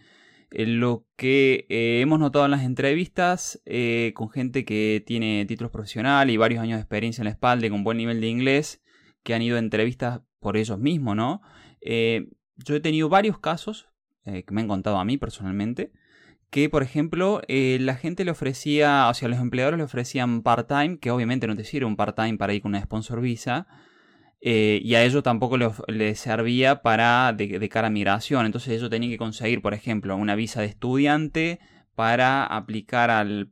Eh, 0.57 0.67
lo 0.67 1.05
que 1.17 1.67
eh, 1.69 2.01
hemos 2.01 2.21
notado 2.21 2.45
en 2.45 2.53
las 2.53 2.63
entrevistas 2.63 3.61
eh, 3.67 4.13
con 4.15 4.31
gente 4.31 4.65
que 4.65 5.03
tiene 5.05 5.45
títulos 5.47 5.73
profesionales 5.73 6.33
y 6.33 6.37
varios 6.37 6.63
años 6.63 6.77
de 6.77 6.83
experiencia 6.83 7.23
en 7.23 7.25
la 7.25 7.33
espalda 7.33 7.67
y 7.67 7.71
con 7.71 7.83
buen 7.83 7.97
nivel 7.97 8.21
de 8.21 8.29
inglés, 8.29 8.81
que 9.25 9.35
han 9.35 9.43
ido 9.43 9.57
a 9.57 9.59
entrevistas 9.59 10.21
por 10.39 10.57
ellos 10.57 10.79
mismos, 10.79 11.17
¿no? 11.17 11.43
yo 12.57 12.77
he 12.77 12.81
tenido 12.81 13.09
varios 13.09 13.39
casos 13.39 13.89
que 14.25 14.45
me 14.51 14.63
han 14.63 14.69
contado 14.69 14.99
a 14.99 15.05
mí 15.05 15.19
personalmente, 15.19 15.93
que, 16.49 16.71
por 16.71 16.83
ejemplo, 16.83 17.43
la 17.49 17.95
gente 17.97 18.25
le 18.25 18.31
ofrecía, 18.31 19.09
o 19.11 19.15
sea, 19.15 19.29
los 19.29 19.39
empleadores 19.39 19.77
le 19.77 19.85
ofrecían 19.85 20.43
part-time, 20.43 20.99
que 20.99 21.11
obviamente 21.11 21.47
no 21.47 21.57
te 21.57 21.65
sirve 21.65 21.87
un 21.87 21.97
part-time 21.97 22.39
para 22.39 22.55
ir 22.55 22.63
con 22.63 22.71
una 22.71 22.81
sponsor 22.81 23.21
visa, 23.21 23.67
eh, 24.47 24.79
y 24.85 24.95
a 24.95 25.03
ellos 25.03 25.23
tampoco 25.23 25.57
les 25.57 26.21
servía 26.21 26.83
para 26.83 27.33
de, 27.33 27.67
cara 27.71 27.87
a 27.87 27.91
migración. 27.91 28.45
Entonces 28.45 28.75
ellos 28.75 28.91
tenían 28.91 29.11
que 29.11 29.17
conseguir, 29.17 29.63
por 29.63 29.73
ejemplo, 29.73 30.15
una 30.19 30.35
visa 30.35 30.61
de 30.61 30.67
estudiante 30.67 31.61
para 31.95 32.45
aplicar 32.45 33.11
al 33.11 33.49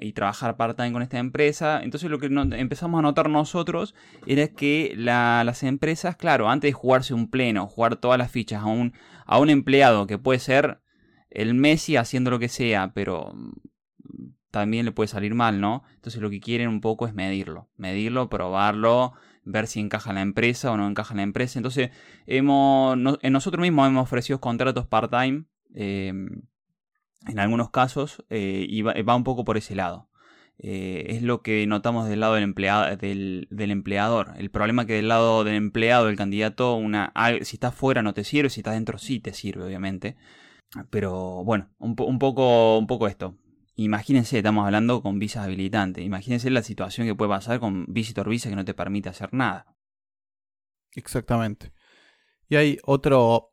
y 0.00 0.12
trabajar 0.12 0.58
part-time 0.58 0.92
con 0.92 1.00
esta 1.00 1.18
empresa. 1.18 1.80
Entonces 1.82 2.10
lo 2.10 2.18
que 2.18 2.26
empezamos 2.26 2.98
a 2.98 3.02
notar 3.02 3.30
nosotros 3.30 3.94
era 4.26 4.48
que 4.48 4.92
las 4.98 5.62
empresas, 5.62 6.14
claro, 6.16 6.50
antes 6.50 6.68
de 6.68 6.72
jugarse 6.74 7.14
un 7.14 7.30
pleno, 7.30 7.66
jugar 7.66 7.96
todas 7.96 8.18
las 8.18 8.30
fichas 8.30 8.62
a 8.62 8.66
un, 8.66 8.92
a 9.24 9.38
un 9.38 9.48
empleado 9.48 10.06
que 10.06 10.18
puede 10.18 10.40
ser 10.40 10.82
el 11.30 11.54
Messi 11.54 11.96
haciendo 11.96 12.30
lo 12.30 12.38
que 12.38 12.50
sea, 12.50 12.92
pero 12.92 13.32
también 14.50 14.84
le 14.84 14.92
puede 14.92 15.08
salir 15.08 15.34
mal, 15.34 15.58
¿no? 15.58 15.84
Entonces 15.94 16.20
lo 16.20 16.28
que 16.28 16.40
quieren 16.40 16.68
un 16.68 16.82
poco 16.82 17.06
es 17.06 17.14
medirlo, 17.14 17.70
medirlo, 17.78 18.28
probarlo, 18.28 19.14
ver 19.48 19.66
si 19.66 19.80
encaja 19.80 20.10
en 20.10 20.16
la 20.16 20.22
empresa 20.22 20.70
o 20.70 20.76
no 20.76 20.88
encaja 20.88 21.14
en 21.14 21.18
la 21.18 21.22
empresa. 21.24 21.58
Entonces, 21.58 21.90
hemos, 22.26 22.96
nosotros 22.96 23.60
mismos 23.60 23.88
hemos 23.88 24.02
ofrecido 24.02 24.40
contratos 24.40 24.86
part-time, 24.86 25.44
em, 25.74 26.42
en 27.26 27.38
algunos 27.38 27.70
casos, 27.70 28.24
eh, 28.30 28.66
y 28.68 28.82
va, 28.82 29.16
un 29.16 29.24
poco 29.24 29.44
por 29.44 29.56
ese 29.56 29.74
lado. 29.74 30.08
Eh, 30.60 31.06
es 31.10 31.22
lo 31.22 31.42
que 31.42 31.66
notamos 31.66 32.08
del 32.08 32.20
lado 32.20 32.34
del, 32.34 32.44
empleado, 32.44 32.96
del, 32.96 33.46
empleador. 33.50 34.32
El 34.38 34.50
problema 34.50 34.82
es 34.82 34.88
que 34.88 34.94
del 34.94 35.08
lado 35.08 35.44
del 35.44 35.54
empleado, 35.54 36.06
del 36.06 36.16
candidato, 36.16 36.74
una, 36.74 37.12
si 37.42 37.56
estás 37.56 37.74
fuera 37.74 38.02
no 38.02 38.14
te 38.14 38.24
sirve, 38.24 38.50
si 38.50 38.60
estás 38.60 38.74
dentro 38.74 38.98
sí 38.98 39.20
te 39.20 39.32
sirve, 39.32 39.64
obviamente. 39.64 40.16
Pero 40.90 41.44
bueno, 41.44 41.70
un, 41.78 41.94
poco, 41.96 42.78
un 42.78 42.86
poco 42.86 43.08
esto. 43.08 43.36
Imagínense, 43.80 44.38
estamos 44.38 44.64
hablando 44.66 45.02
con 45.02 45.20
visas 45.20 45.44
habilitantes. 45.44 46.04
Imagínense 46.04 46.50
la 46.50 46.64
situación 46.64 47.06
que 47.06 47.14
puede 47.14 47.28
pasar 47.28 47.60
con 47.60 47.86
Visitor 47.86 48.28
Visa 48.28 48.48
que 48.48 48.56
no 48.56 48.64
te 48.64 48.74
permite 48.74 49.08
hacer 49.08 49.32
nada. 49.32 49.66
Exactamente. 50.96 51.72
Y 52.48 52.56
hay 52.56 52.78
otro 52.82 53.50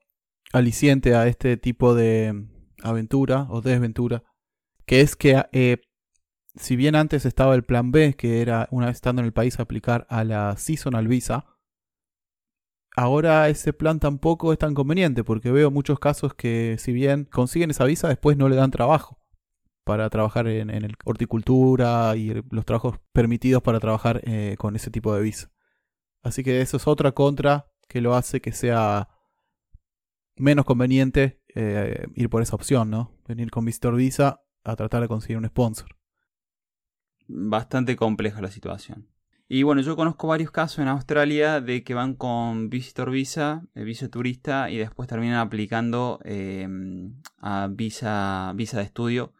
aliciente 0.51 1.13
a 1.13 1.27
este 1.27 1.57
tipo 1.57 1.93
de 1.93 2.47
aventura 2.81 3.45
o 3.51 3.61
desventura, 3.61 4.23
que 4.87 5.01
es 5.01 5.15
que 5.15 5.45
eh, 5.51 5.77
si 6.55 6.75
bien 6.75 6.95
antes 6.95 7.27
estaba 7.27 7.53
el 7.53 7.63
plan 7.63 7.91
B, 7.91 8.15
que 8.15 8.41
era 8.41 8.67
una 8.71 8.87
vez 8.87 8.95
estando 8.95 9.21
en 9.21 9.27
el 9.27 9.33
país 9.33 9.59
aplicar 9.59 10.07
a 10.09 10.23
la 10.23 10.57
seasonal 10.57 11.07
visa, 11.07 11.45
ahora 12.95 13.47
ese 13.49 13.73
plan 13.73 13.99
tampoco 13.99 14.53
es 14.53 14.57
tan 14.57 14.73
conveniente 14.73 15.23
porque 15.23 15.51
veo 15.51 15.69
muchos 15.69 15.99
casos 15.99 16.33
que 16.33 16.77
si 16.79 16.93
bien 16.93 17.25
consiguen 17.25 17.69
esa 17.69 17.85
visa 17.85 18.07
después 18.07 18.37
no 18.37 18.49
le 18.49 18.55
dan 18.55 18.71
trabajo 18.71 19.19
para 19.85 20.09
trabajar 20.09 20.47
en, 20.47 20.71
el 20.71 20.95
horticultura 21.05 22.15
y 22.17 22.33
los 22.49 22.65
trabajos 22.65 22.97
permitidos 23.13 23.61
para 23.61 23.79
trabajar 23.79 24.19
eh, 24.25 24.55
con 24.57 24.75
ese 24.75 24.89
tipo 24.89 25.15
de 25.15 25.21
visa. 25.21 25.51
Así 26.23 26.43
que 26.43 26.59
eso 26.59 26.75
es 26.77 26.87
otra 26.87 27.11
contra 27.13 27.67
que 27.87 28.01
lo 28.01 28.15
hace 28.15 28.41
que 28.41 28.51
sea 28.51 29.07
menos 30.35 30.65
conveniente 30.65 31.39
eh, 31.53 32.07
ir 32.15 32.29
por 32.31 32.41
esa 32.41 32.55
opción, 32.55 32.89
¿no? 32.89 33.11
Venir 33.27 33.51
con 33.51 33.63
Visitor 33.63 33.95
Visa 33.95 34.41
a 34.63 34.75
tratar 34.75 35.03
de 35.03 35.07
conseguir 35.07 35.37
un 35.37 35.45
sponsor. 35.45 35.95
Bastante 37.27 37.95
compleja 37.95 38.41
la 38.41 38.49
situación. 38.49 39.07
Y 39.47 39.61
bueno, 39.61 39.81
yo 39.81 39.95
conozco 39.95 40.27
varios 40.27 40.49
casos 40.49 40.79
en 40.79 40.87
Australia 40.87 41.61
de 41.61 41.83
que 41.83 41.93
van 41.93 42.15
con 42.15 42.71
Visitor 42.71 43.11
Visa, 43.11 43.67
eh, 43.75 43.83
visa 43.83 44.09
turista, 44.09 44.71
y 44.71 44.77
después 44.77 45.07
terminan 45.07 45.37
aplicando 45.37 46.19
a 47.39 47.67
visa, 47.69 48.51
visa 48.55 48.79
de 48.79 48.83
estudio 48.83 49.35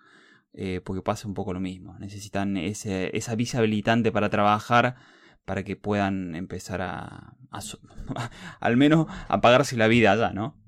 eh, 0.58 0.82
porque 0.82 1.02
pasa 1.02 1.28
un 1.28 1.34
poco 1.34 1.54
lo 1.54 1.60
mismo. 1.60 1.98
Necesitan 2.00 2.56
esa 2.58 3.36
visa 3.36 3.58
habilitante 3.58 4.12
para 4.12 4.30
trabajar 4.30 4.96
para 5.44 5.63
que 5.63 5.76
puedan 5.76 6.34
empezar 6.36 6.82
a, 6.82 7.38
al 8.60 8.78
menos 8.78 9.08
a 9.28 9.41
pagarse 9.41 9.78
la 9.78 9.88
vida 9.88 10.12
allá, 10.12 10.32
¿no? 10.32 10.60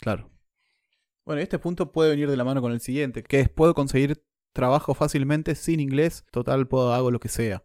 Claro. 0.00 0.30
Bueno, 1.24 1.40
este 1.40 1.58
punto 1.58 1.90
puede 1.92 2.10
venir 2.10 2.28
de 2.28 2.36
la 2.36 2.44
mano 2.44 2.60
con 2.60 2.72
el 2.72 2.80
siguiente, 2.80 3.22
que 3.22 3.40
es 3.40 3.48
puedo 3.48 3.74
conseguir 3.74 4.24
trabajo 4.52 4.94
fácilmente 4.94 5.54
sin 5.54 5.80
inglés, 5.80 6.24
total 6.30 6.68
puedo 6.68 6.92
hago 6.92 7.10
lo 7.10 7.20
que 7.20 7.28
sea. 7.28 7.64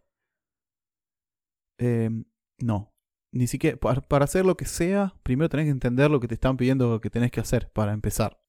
Em, 1.77 2.25
no, 2.59 2.93
ni 3.33 3.47
siquiera 3.47 3.77
para, 3.77 4.23
hacer 4.23 4.45
lo 4.45 4.55
que 4.55 4.65
sea, 4.65 5.15
primero 5.23 5.49
tenés 5.49 5.65
que 5.65 5.71
entender 5.71 6.11
lo 6.11 6.19
que 6.19 6.27
te 6.27 6.35
están 6.35 6.57
pidiendo 6.57 7.01
que 7.01 7.09
tenés 7.09 7.31
que 7.31 7.39
hacer 7.39 7.71
para 7.71 7.93
empezar 7.93 8.39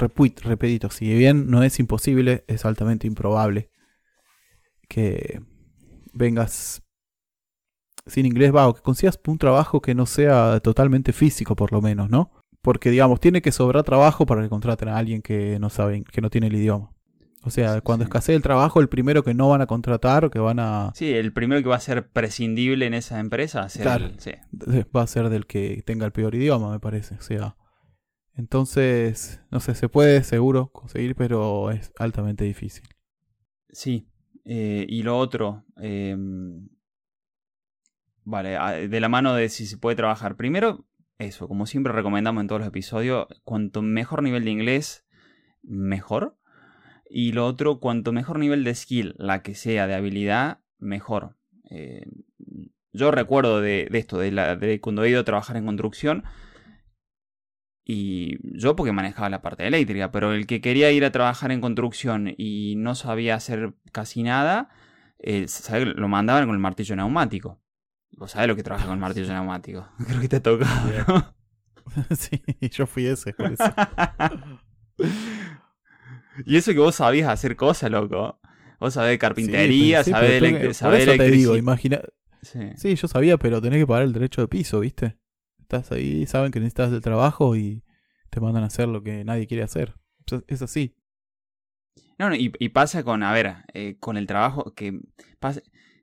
repito, 0.00 0.90
si 0.90 1.14
bien 1.14 1.50
no 1.50 1.62
es 1.62 1.78
imposible, 1.78 2.44
es 2.48 2.64
altamente 2.64 3.06
improbable 3.06 3.70
que 4.88 5.40
vengas 6.12 6.82
sin 8.06 8.26
inglés, 8.26 8.54
va, 8.54 8.68
o 8.68 8.74
que 8.74 8.82
consigas 8.82 9.18
un 9.26 9.38
trabajo 9.38 9.80
que 9.80 9.94
no 9.94 10.06
sea 10.06 10.60
totalmente 10.60 11.12
físico, 11.12 11.54
por 11.54 11.72
lo 11.72 11.80
menos, 11.80 12.10
¿no? 12.10 12.32
Porque, 12.62 12.90
digamos, 12.90 13.20
tiene 13.20 13.40
que 13.40 13.52
sobrar 13.52 13.84
trabajo 13.84 14.26
para 14.26 14.42
que 14.42 14.48
contraten 14.48 14.88
a 14.88 14.98
alguien 14.98 15.22
que 15.22 15.58
no 15.58 15.70
saben, 15.70 16.04
que 16.04 16.20
no 16.20 16.28
tiene 16.28 16.48
el 16.48 16.56
idioma. 16.56 16.92
O 17.42 17.50
sea, 17.50 17.80
cuando 17.80 18.04
escasee 18.04 18.34
el 18.34 18.42
trabajo, 18.42 18.80
el 18.80 18.88
primero 18.88 19.24
que 19.24 19.32
no 19.32 19.48
van 19.48 19.62
a 19.62 19.66
contratar 19.66 20.26
o 20.26 20.30
que 20.30 20.38
van 20.38 20.58
a... 20.58 20.92
Sí, 20.94 21.10
el 21.10 21.32
primero 21.32 21.62
que 21.62 21.68
va 21.70 21.76
a 21.76 21.80
ser 21.80 22.08
prescindible 22.08 22.84
en 22.84 22.92
esa 22.92 23.18
empresa 23.18 23.60
va 23.62 25.02
a 25.02 25.06
ser 25.06 25.30
del 25.30 25.46
que 25.46 25.82
tenga 25.86 26.04
el 26.04 26.12
peor 26.12 26.34
idioma, 26.34 26.70
me 26.70 26.80
parece. 26.80 27.14
O 27.14 27.22
sea, 27.22 27.56
entonces, 28.36 29.42
no 29.50 29.60
sé, 29.60 29.74
se 29.74 29.88
puede 29.88 30.22
seguro 30.22 30.68
conseguir, 30.72 31.14
pero 31.14 31.70
es 31.70 31.92
altamente 31.98 32.44
difícil. 32.44 32.84
Sí. 33.70 34.08
Eh, 34.44 34.86
y 34.88 35.02
lo 35.02 35.18
otro, 35.18 35.64
em, 35.76 36.68
vale, 38.24 38.88
de 38.88 39.00
la 39.00 39.08
mano 39.08 39.34
de 39.34 39.48
si 39.48 39.66
se 39.66 39.78
puede 39.78 39.96
trabajar. 39.96 40.36
Primero, 40.36 40.86
eso, 41.18 41.48
como 41.48 41.66
siempre 41.66 41.92
recomendamos 41.92 42.40
en 42.40 42.48
todos 42.48 42.60
los 42.60 42.68
episodios, 42.68 43.26
cuanto 43.44 43.82
mejor 43.82 44.22
nivel 44.22 44.44
de 44.44 44.50
inglés, 44.50 45.06
mejor. 45.62 46.38
Y 47.08 47.32
lo 47.32 47.46
otro, 47.46 47.80
cuanto 47.80 48.12
mejor 48.12 48.38
nivel 48.38 48.64
de 48.64 48.74
skill, 48.74 49.14
la 49.18 49.42
que 49.42 49.54
sea, 49.54 49.86
de 49.86 49.94
habilidad, 49.94 50.60
mejor. 50.78 51.36
Eh, 51.70 52.06
yo 52.92 53.10
recuerdo 53.10 53.60
de, 53.60 53.88
esto, 53.92 54.18
de, 54.18 54.32
la, 54.32 54.56
de 54.56 54.80
cuando 54.80 55.04
he 55.04 55.10
ido 55.10 55.20
a 55.20 55.24
trabajar 55.24 55.56
en 55.56 55.66
construcción, 55.66 56.24
y 57.84 58.38
yo 58.58 58.76
porque 58.76 58.92
manejaba 58.92 59.28
la 59.30 59.42
parte 59.42 59.66
eléctrica, 59.66 60.12
pero 60.12 60.32
el 60.32 60.46
que 60.46 60.60
quería 60.60 60.90
ir 60.92 61.04
a 61.04 61.12
trabajar 61.12 61.50
en 61.50 61.60
construcción 61.60 62.34
y 62.36 62.74
no 62.76 62.94
sabía 62.94 63.34
hacer 63.34 63.74
casi 63.92 64.22
nada, 64.22 64.68
eh, 65.18 65.46
lo 65.96 66.08
mandaban 66.08 66.46
con 66.46 66.54
el 66.54 66.60
martillo 66.60 66.96
neumático. 66.96 67.60
Vos 68.12 68.32
sabés 68.32 68.48
lo 68.48 68.56
que 68.56 68.62
trabaja 68.62 68.86
con 68.86 68.94
el 68.94 69.00
martillo 69.00 69.28
neumático. 69.32 69.88
Creo 70.06 70.20
que 70.20 70.28
te 70.28 70.40
toca. 70.40 71.34
sí, 72.10 72.42
yo 72.70 72.86
fui 72.86 73.06
ese. 73.06 73.34
y 76.44 76.56
eso 76.56 76.72
que 76.72 76.78
vos 76.78 76.94
sabías 76.94 77.28
hacer 77.28 77.56
cosas, 77.56 77.90
loco. 77.90 78.40
Vos 78.78 78.94
sabés 78.94 79.10
de 79.10 79.18
carpintería, 79.18 80.04
sí, 80.04 80.10
sabés 80.10 80.40
de 80.40 81.02
electricidad. 81.02 82.08
sí, 82.42 82.94
yo 82.94 83.08
sabía, 83.08 83.36
pero 83.36 83.60
tenés 83.60 83.80
que 83.80 83.86
pagar 83.86 84.04
el 84.04 84.12
derecho 84.12 84.40
de 84.40 84.48
piso, 84.48 84.80
¿viste? 84.80 85.18
Estás 85.76 85.92
ahí, 85.92 86.26
saben 86.26 86.50
que 86.50 86.58
necesitas 86.58 86.92
el 86.92 87.00
trabajo 87.00 87.54
y 87.56 87.84
te 88.30 88.40
mandan 88.40 88.64
a 88.64 88.66
hacer 88.66 88.88
lo 88.88 89.02
que 89.02 89.24
nadie 89.24 89.46
quiere 89.46 89.62
hacer. 89.62 89.94
Es 90.48 90.62
así. 90.62 90.96
No, 92.18 92.34
y, 92.34 92.50
pasa 92.68 93.02
con, 93.02 93.22
a 93.22 93.32
ver, 93.32 93.56
eh, 93.72 93.96
con 93.98 94.18
el 94.18 94.26
trabajo 94.26 94.74
que 94.74 95.00
pasa, 95.38 95.62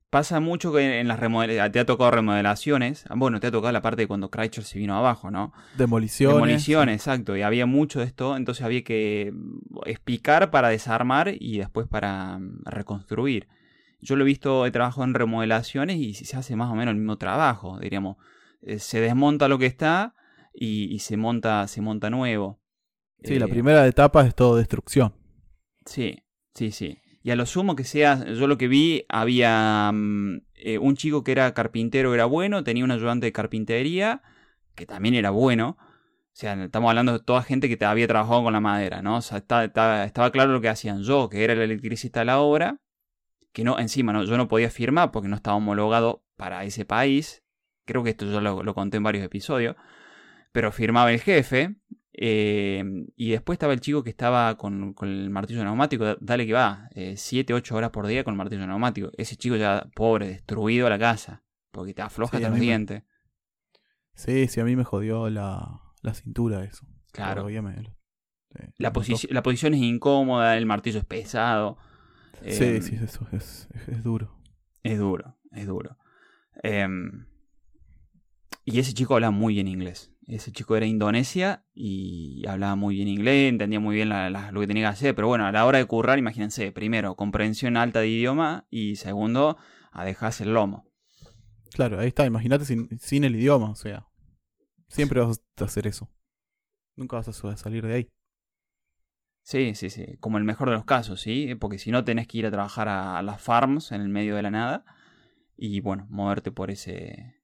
pasa 0.10 0.40
mucho 0.40 0.74
que 0.74 1.00
en 1.00 1.08
las 1.08 1.20
remodelaciones, 1.20 1.72
te 1.72 1.80
ha 1.80 1.86
tocado 1.86 2.10
remodelaciones, 2.10 3.06
bueno, 3.16 3.40
te 3.40 3.48
ha 3.48 3.52
tocado 3.52 3.72
la 3.72 3.84
parte 3.84 4.04
de 4.04 4.08
cuando 4.08 4.32
Chrysler 4.32 4.66
se 4.66 4.80
vino 4.80 4.98
abajo, 4.98 5.30
¿no? 5.30 5.54
Demoliciones. 5.78 6.36
Demoliciones, 6.36 6.96
exacto, 6.96 7.38
y 7.38 7.44
había 7.44 7.68
mucho 7.68 8.00
de 8.00 8.06
esto, 8.06 8.36
entonces 8.36 8.66
había 8.66 8.84
que 8.84 9.32
explicar 9.86 10.50
para 10.50 10.70
desarmar 10.70 11.36
y 11.40 11.60
después 11.60 11.88
para 11.88 12.40
mm, 12.40 12.64
reconstruir. 12.66 13.48
Yo 14.02 14.16
lo 14.16 14.24
he 14.24 14.26
visto, 14.26 14.66
he 14.66 14.72
trabajado 14.72 15.04
en 15.04 15.14
remodelaciones 15.14 15.98
y 15.98 16.16
se 16.16 16.36
hace 16.36 16.56
más 16.56 16.72
o 16.72 16.76
menos 16.76 16.94
el 16.94 17.00
mismo 17.00 17.18
trabajo, 17.18 17.78
diríamos. 17.80 18.18
Eh, 18.62 18.80
se 18.80 19.00
desmonta 19.00 19.48
lo 19.48 19.58
que 19.58 19.66
está 19.66 20.16
y, 20.54 21.00
se, 21.00 21.18
monta, 21.18 21.68
se 21.68 21.82
monta 21.82 22.10
nuevo. 22.10 22.60
Sí, 23.24 23.38
la 23.40 23.46
eh, 23.46 23.50
primera 23.50 23.86
etapa 23.86 24.26
es 24.26 24.36
todo 24.36 24.56
destrucción. 24.56 25.14
Sí, 25.86 26.24
sí, 26.54 26.72
sí. 26.72 27.00
Y 27.24 27.32
a 27.32 27.36
lo 27.36 27.46
sumo 27.46 27.76
que 27.76 27.84
sea, 27.84 28.26
yo 28.26 28.48
lo 28.48 28.58
que 28.58 28.68
vi, 28.68 29.06
había 29.10 29.92
mm, 29.94 30.42
eh, 30.56 30.78
un 30.78 30.96
chico 30.96 31.24
que 31.24 31.34
era 31.34 31.54
carpintero, 31.54 32.14
era 32.14 32.26
bueno, 32.26 32.64
tenía 32.64 32.84
un 32.84 32.92
ayudante 32.92 33.26
de 33.26 33.32
carpintería, 33.32 34.22
que 34.76 34.86
también 34.86 35.16
era 35.16 35.30
bueno. 35.30 35.78
O 35.80 36.40
sea, 36.40 36.54
estamos 36.64 36.90
hablando 36.90 37.14
de 37.14 37.20
toda 37.20 37.42
gente 37.42 37.68
que 37.68 37.84
había 37.84 38.08
trabajado 38.08 38.44
con 38.44 38.54
la 38.54 38.60
madera, 38.60 39.02
¿no? 39.02 39.18
O 39.18 39.22
sea, 39.22 39.40
estaba 39.40 40.32
claro 40.32 40.54
lo 40.54 40.62
que 40.62 40.70
hacían 40.70 41.02
yo, 41.02 41.30
que 41.30 41.44
era 41.44 41.54
el 41.54 41.62
electricista 41.62 42.20
de 42.20 42.28
la 42.28 42.40
obra, 42.40 42.80
que 43.52 43.64
no, 43.64 43.80
encima 43.80 44.14
no, 44.14 44.24
yo 44.24 44.38
no 44.38 44.48
podía 44.48 44.70
firmar 44.70 45.12
porque 45.12 45.28
no 45.28 45.36
estaba 45.36 45.58
homologado 45.58 46.24
para 46.36 46.64
ese 46.64 46.86
país, 46.86 47.44
creo 47.88 48.04
que 48.04 48.12
esto 48.12 48.26
yo 48.26 48.42
lo, 48.42 48.74
conté 48.76 48.98
en 48.98 49.04
varios 49.04 49.26
episodios, 49.26 49.76
pero 50.52 50.72
firmaba 50.72 51.12
el 51.12 51.20
jefe 51.20 51.78
Eh, 52.20 52.84
y 53.16 53.30
después 53.30 53.58
estaba 53.58 53.74
el 53.74 53.80
chico 53.80 54.04
que 54.04 54.10
estaba 54.10 54.58
con, 54.58 54.94
con 54.94 55.08
el 55.08 55.30
martillo 55.30 55.64
neumático, 55.64 56.16
dale 56.20 56.48
que 56.48 56.54
va, 56.54 56.90
7, 57.16 57.54
eh, 57.54 57.56
8 57.56 57.76
horas 57.76 57.92
por 57.92 58.08
día 58.08 58.24
con 58.24 58.34
el 58.34 58.38
martillo 58.40 58.66
neumático. 58.66 59.12
Ese 59.18 59.36
chico 59.36 59.56
ya 59.56 59.88
pobre, 59.96 60.28
destruido 60.30 60.88
a 60.88 60.90
la 60.90 60.98
casa, 60.98 61.44
porque 61.72 61.94
te 61.94 62.02
afloja 62.02 62.38
sí, 62.38 62.44
los 62.44 62.60
dientes. 62.60 63.04
Sí, 64.16 64.48
sí, 64.48 64.60
a 64.60 64.66
mí 64.66 64.76
me 64.76 64.84
jodió 64.84 65.30
la, 65.30 65.80
la 66.02 66.14
cintura 66.16 66.64
eso. 66.64 66.88
Claro. 67.12 67.46
Me... 67.46 67.76
Sí, 67.76 68.74
la, 68.78 68.92
posi 68.92 69.28
la 69.30 69.44
posición 69.44 69.76
es 69.76 69.82
incómoda, 69.82 70.58
el 70.58 70.66
martillo 70.66 70.98
es 70.98 71.06
pesado. 71.06 71.78
Sí, 72.42 72.64
eh, 72.64 72.82
sí, 72.82 72.96
eso 72.96 73.28
es, 73.32 73.68
es, 73.88 74.04
duro. 74.04 74.40
Es 74.82 74.98
duro, 74.98 75.38
es 75.52 75.68
duro. 75.68 75.98
Eh, 76.64 76.88
y 78.70 78.80
ese 78.80 78.94
chico 78.94 79.14
habla 79.14 79.32
muy 79.32 79.54
bien 79.54 79.70
inglés. 79.70 80.12
Ese 80.28 80.52
chico 80.52 80.76
era 80.76 80.86
Indonesia 80.86 81.66
y 81.74 82.46
hablaba 82.50 82.76
muy 82.76 82.96
bien 82.96 83.08
inglés, 83.08 83.50
entendía 83.50 83.80
muy 83.80 83.96
bien 83.96 84.10
la, 84.10 84.30
la, 84.30 84.52
lo 84.52 84.60
que 84.60 84.68
tenía 84.68 84.84
que 84.84 84.88
hacer. 84.90 85.16
Pero 85.16 85.30
bueno, 85.30 85.46
a 85.46 85.54
la 85.54 85.66
hora 85.66 85.78
de 85.78 85.86
currar, 85.86 86.20
imagínense, 86.20 86.74
primero, 86.74 87.16
comprensión 87.16 87.78
alta 87.78 88.02
de 88.02 88.10
idioma 88.10 88.68
y 88.70 88.98
segundo, 88.98 89.56
a 89.94 90.04
dejarse 90.04 90.44
el 90.44 90.54
lomo. 90.54 90.86
Claro, 91.72 91.98
ahí 91.98 92.10
está, 92.10 92.26
imagínate 92.26 92.66
sin, 92.66 92.90
sin, 93.00 93.24
el 93.24 93.38
idioma, 93.38 93.70
o 93.70 93.76
sea, 93.76 94.06
siempre 94.90 95.22
vas 95.22 95.42
a 95.62 95.64
hacer 95.64 95.88
eso. 95.88 96.12
Nunca 96.98 97.16
vas 97.16 97.30
a 97.30 97.56
salir 97.56 97.88
de 97.88 97.94
ahí. 97.94 98.10
Sí, 99.44 99.76
sí, 99.76 99.90
sí, 99.90 100.18
como 100.20 100.40
el 100.40 100.44
mejor 100.44 100.70
de 100.70 100.76
los 100.76 100.84
casos, 100.84 101.22
¿sí? 101.22 101.56
Porque 101.56 101.80
si 101.80 101.90
no 101.90 102.04
tenés 102.04 102.28
que 102.28 102.40
ir 102.40 102.46
a 102.46 102.52
trabajar 102.52 102.90
a, 102.90 103.18
a 103.18 103.22
las 103.22 103.42
farms 103.42 103.94
en 103.94 104.02
el 104.02 104.10
medio 104.10 104.36
de 104.36 104.42
la 104.42 104.52
nada 104.52 104.84
y 105.56 105.80
bueno, 105.80 106.06
moverte 106.10 106.52
por 106.52 106.70
ese... 106.70 107.37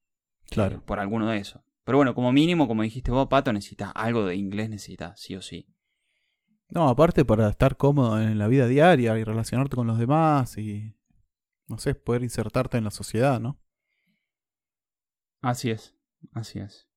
Claro. 0.54 0.82
Por 0.86 1.00
alguno 1.00 1.30
de 1.30 1.38
esos. 1.38 1.62
Pero 1.84 1.98
bueno, 1.98 2.16
como 2.16 2.32
mínimo, 2.32 2.68
como 2.68 2.84
dijiste 2.84 3.12
vos, 3.12 3.28
Pato, 3.28 3.52
necesitas 3.52 3.92
algo 3.96 4.26
de 4.26 4.36
inglés, 4.36 4.70
necesitas, 4.70 5.20
sí 5.20 5.36
o 5.36 5.42
sí. 5.42 5.68
No, 6.70 6.88
aparte 6.88 7.26
para 7.26 7.50
estar 7.50 7.78
cómodo 7.78 8.22
en 8.22 8.38
la 8.38 8.48
vida 8.48 8.68
diaria 8.68 9.18
y 9.18 9.24
relacionarte 9.24 9.76
con 9.76 9.86
los 9.86 10.00
demás 10.00 10.58
y, 10.58 10.96
no 11.68 11.78
sé, 11.78 11.94
poder 11.94 12.24
insertarte 12.24 12.78
en 12.78 12.86
la 12.86 12.92
sociedad, 12.92 13.40
¿no? 13.40 13.60
Así 15.42 15.70
es, 15.70 15.94
así 16.32 16.60
es. 16.60 16.88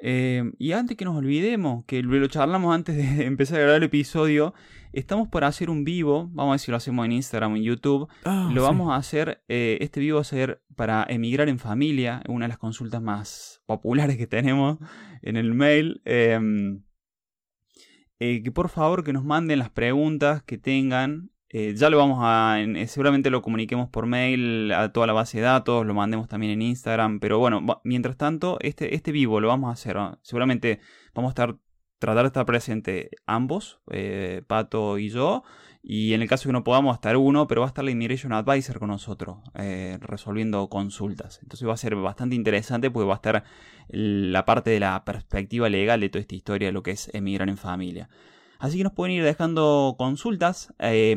Eh, 0.00 0.52
y 0.58 0.72
antes 0.72 0.96
que 0.96 1.04
nos 1.04 1.16
olvidemos, 1.16 1.84
que 1.86 2.02
lo 2.02 2.26
charlamos 2.28 2.74
antes 2.74 2.96
de 2.96 3.26
empezar 3.26 3.58
a 3.58 3.62
grabar 3.62 3.78
el 3.78 3.84
episodio, 3.84 4.54
estamos 4.92 5.28
por 5.28 5.44
hacer 5.44 5.70
un 5.70 5.84
vivo, 5.84 6.28
vamos 6.32 6.50
a 6.50 6.52
ver 6.52 6.60
si 6.60 6.70
lo 6.70 6.76
hacemos 6.76 7.04
en 7.04 7.12
Instagram 7.12 7.52
o 7.52 7.56
en 7.56 7.62
YouTube. 7.62 8.08
Ah, 8.24 8.48
lo 8.52 8.60
sí. 8.60 8.66
vamos 8.66 8.92
a 8.92 8.96
hacer, 8.96 9.42
eh, 9.48 9.78
este 9.80 10.00
vivo 10.00 10.16
va 10.16 10.22
a 10.22 10.24
ser 10.24 10.62
para 10.76 11.04
emigrar 11.08 11.48
en 11.48 11.58
familia, 11.58 12.22
una 12.28 12.44
de 12.44 12.48
las 12.50 12.58
consultas 12.58 13.02
más 13.02 13.62
populares 13.66 14.16
que 14.16 14.26
tenemos 14.26 14.78
en 15.22 15.36
el 15.36 15.54
mail. 15.54 16.00
Eh, 16.04 16.38
eh, 18.20 18.42
que 18.42 18.50
por 18.50 18.68
favor 18.68 19.04
que 19.04 19.12
nos 19.12 19.24
manden 19.24 19.58
las 19.58 19.70
preguntas 19.70 20.42
que 20.42 20.58
tengan. 20.58 21.30
Eh, 21.50 21.74
ya 21.76 21.88
lo 21.90 21.98
vamos 21.98 22.18
a. 22.22 22.60
En, 22.60 22.86
seguramente 22.88 23.30
lo 23.30 23.42
comuniquemos 23.42 23.88
por 23.88 24.06
mail 24.06 24.72
a 24.72 24.92
toda 24.92 25.06
la 25.06 25.12
base 25.14 25.38
de 25.38 25.44
datos, 25.44 25.86
lo 25.86 25.94
mandemos 25.94 26.28
también 26.28 26.52
en 26.52 26.62
Instagram. 26.62 27.20
Pero 27.20 27.38
bueno, 27.38 27.64
mientras 27.84 28.16
tanto, 28.16 28.58
este, 28.60 28.94
este 28.94 29.12
vivo 29.12 29.40
lo 29.40 29.48
vamos 29.48 29.70
a 29.70 29.72
hacer. 29.72 29.96
Seguramente 30.22 30.80
vamos 31.14 31.30
a 31.30 31.32
estar. 31.32 31.56
Tratar 31.98 32.22
de 32.22 32.28
estar 32.28 32.46
presente 32.46 33.10
ambos, 33.26 33.80
eh, 33.90 34.42
Pato 34.46 34.98
y 34.98 35.08
yo. 35.08 35.42
Y 35.82 36.12
en 36.14 36.22
el 36.22 36.28
caso 36.28 36.48
que 36.48 36.52
no 36.52 36.62
podamos 36.62 36.94
estar 36.94 37.16
uno, 37.16 37.48
pero 37.48 37.62
va 37.62 37.66
a 37.66 37.68
estar 37.68 37.84
la 37.84 37.90
Immigration 37.90 38.32
Advisor 38.32 38.78
con 38.78 38.88
nosotros, 38.88 39.38
eh, 39.54 39.98
resolviendo 40.00 40.68
consultas. 40.68 41.40
Entonces 41.42 41.66
va 41.66 41.72
a 41.72 41.76
ser 41.76 41.96
bastante 41.96 42.36
interesante 42.36 42.90
porque 42.90 43.06
va 43.08 43.14
a 43.14 43.16
estar 43.16 43.42
la 43.88 44.44
parte 44.44 44.70
de 44.70 44.78
la 44.80 45.04
perspectiva 45.04 45.68
legal 45.68 46.00
de 46.00 46.08
toda 46.08 46.20
esta 46.20 46.36
historia 46.36 46.68
de 46.68 46.72
lo 46.72 46.84
que 46.84 46.92
es 46.92 47.10
emigrar 47.14 47.48
en 47.48 47.56
familia. 47.56 48.08
Así 48.58 48.78
que 48.78 48.84
nos 48.84 48.92
pueden 48.92 49.16
ir 49.16 49.24
dejando 49.24 49.94
consultas, 49.98 50.74
eh, 50.78 51.16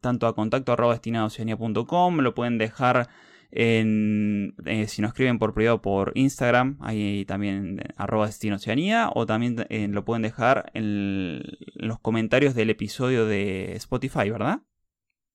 tanto 0.00 0.26
a 0.26 0.34
contacto 0.34 0.72
arroba 0.72 0.98
lo 0.98 2.34
pueden 2.34 2.58
dejar 2.58 3.08
en, 3.50 4.54
eh, 4.66 4.86
si 4.88 5.00
nos 5.00 5.10
escriben 5.10 5.38
por 5.38 5.54
privado 5.54 5.80
por 5.80 6.12
Instagram, 6.14 6.76
ahí 6.80 7.24
también 7.24 7.80
arroba 7.96 8.26
destinoceanía, 8.26 9.10
o 9.14 9.26
también 9.26 9.66
eh, 9.70 9.88
lo 9.88 10.04
pueden 10.04 10.22
dejar 10.22 10.70
en, 10.74 10.84
en, 10.84 11.88
los 11.88 11.98
comentarios 11.98 12.54
del 12.54 12.70
episodio 12.70 13.26
de 13.26 13.74
Spotify, 13.76 14.30
¿verdad? 14.30 14.62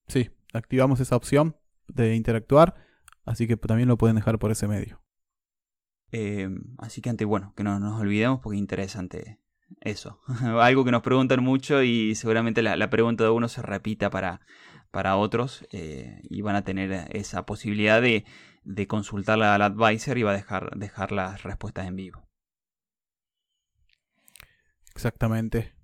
Sí, 0.06 0.30
activamos 0.52 1.00
esa 1.00 1.16
opción 1.16 1.56
de 1.88 2.14
interactuar, 2.14 2.74
así 3.24 3.46
que 3.46 3.56
también 3.56 3.88
lo 3.88 3.98
pueden 3.98 4.16
dejar 4.16 4.38
por 4.38 4.52
ese 4.52 4.68
medio. 4.68 5.02
Eh, 6.12 6.48
así 6.78 7.00
que 7.00 7.10
antes, 7.10 7.26
bueno, 7.26 7.52
que 7.56 7.64
no 7.64 7.80
nos 7.80 8.00
olvidemos 8.00 8.40
porque 8.40 8.56
es 8.56 8.60
interesante 8.60 9.40
eso. 9.80 10.20
Algo 10.60 10.84
que 10.84 10.90
nos 10.90 11.02
preguntan 11.02 11.42
mucho 11.42 11.82
y 11.82 12.14
seguramente 12.14 12.62
la, 12.62 12.76
la 12.76 12.90
pregunta 12.90 13.24
de 13.24 13.30
uno 13.30 13.48
se 13.48 13.62
repita 13.62 14.10
para, 14.10 14.40
para 14.90 15.16
otros 15.16 15.66
eh, 15.72 16.20
y 16.22 16.40
van 16.40 16.56
a 16.56 16.62
tener 16.62 17.08
esa 17.10 17.44
posibilidad 17.46 18.00
de, 18.00 18.24
de 18.62 18.86
consultarla 18.86 19.54
al 19.54 19.62
advisor 19.62 20.16
y 20.18 20.22
va 20.22 20.30
a 20.30 20.36
dejar, 20.36 20.70
dejar 20.76 21.12
las 21.12 21.42
respuestas 21.42 21.86
en 21.86 21.96
vivo. 21.96 22.28
Exactamente. 24.94 25.74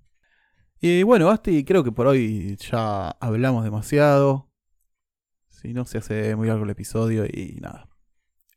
Y 0.79 1.03
bueno, 1.03 1.27
Basti, 1.27 1.63
creo 1.63 1.83
que 1.83 1.91
por 1.91 2.07
hoy 2.07 2.55
ya 2.57 3.09
hablamos 3.09 3.63
demasiado. 3.63 4.49
Si 5.49 5.73
no, 5.73 5.85
se 5.85 5.99
hace 5.99 6.35
muy 6.35 6.47
largo 6.47 6.63
el 6.63 6.69
episodio 6.71 7.25
y 7.25 7.59
nada. 7.61 7.89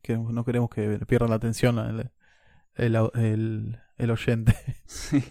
No 0.09 0.45
queremos 0.45 0.71
que 0.71 1.01
pierdan 1.07 1.31
la 1.31 1.37
atención 1.37 2.11
el, 2.77 2.97
el, 3.15 3.79
el, 3.99 4.11
oyente. 4.11 4.55
Sí. 4.87 5.23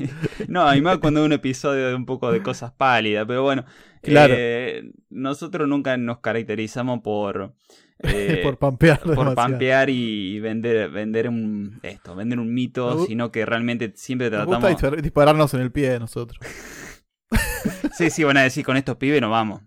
No, 0.48 0.76
y 0.76 0.82
más 0.82 0.98
cuando 0.98 1.22
es 1.22 1.26
un 1.26 1.32
episodio 1.32 1.88
de 1.88 1.96
un 1.96 2.06
poco 2.06 2.32
de 2.32 2.42
cosas 2.42 2.74
pálidas, 2.74 3.26
pero 3.26 3.44
bueno, 3.44 3.64
claro. 4.02 4.34
eh, 4.36 4.92
nosotros 5.10 5.68
nunca 5.68 5.96
nos 5.98 6.20
caracterizamos 6.20 7.02
por... 7.02 7.54
Eh, 8.06 8.42
por 8.44 8.58
pampear. 8.58 9.00
Por 9.00 9.12
demasiado. 9.12 9.36
pampear 9.36 9.90
y 9.90 10.38
vender, 10.42 10.90
vender 10.90 11.30
un 11.30 11.80
esto, 11.84 12.14
vender 12.14 12.38
un 12.38 12.54
mito, 12.54 13.06
sino 13.06 13.32
que 13.32 13.46
realmente 13.46 13.94
siempre 13.96 14.30
tratamos... 14.30 14.60
Nos 14.60 14.74
gusta 14.74 14.92
dispararnos 14.98 15.54
en 15.54 15.62
el 15.62 15.72
pie 15.72 15.92
de 15.92 16.00
nosotros. 16.00 16.38
sí, 17.94 18.10
sí, 18.10 18.26
van 18.26 18.36
a 18.36 18.44
decir, 18.44 18.66
con 18.66 18.76
estos 18.76 18.98
pibes 18.98 19.22
no 19.22 19.30
vamos. 19.30 19.62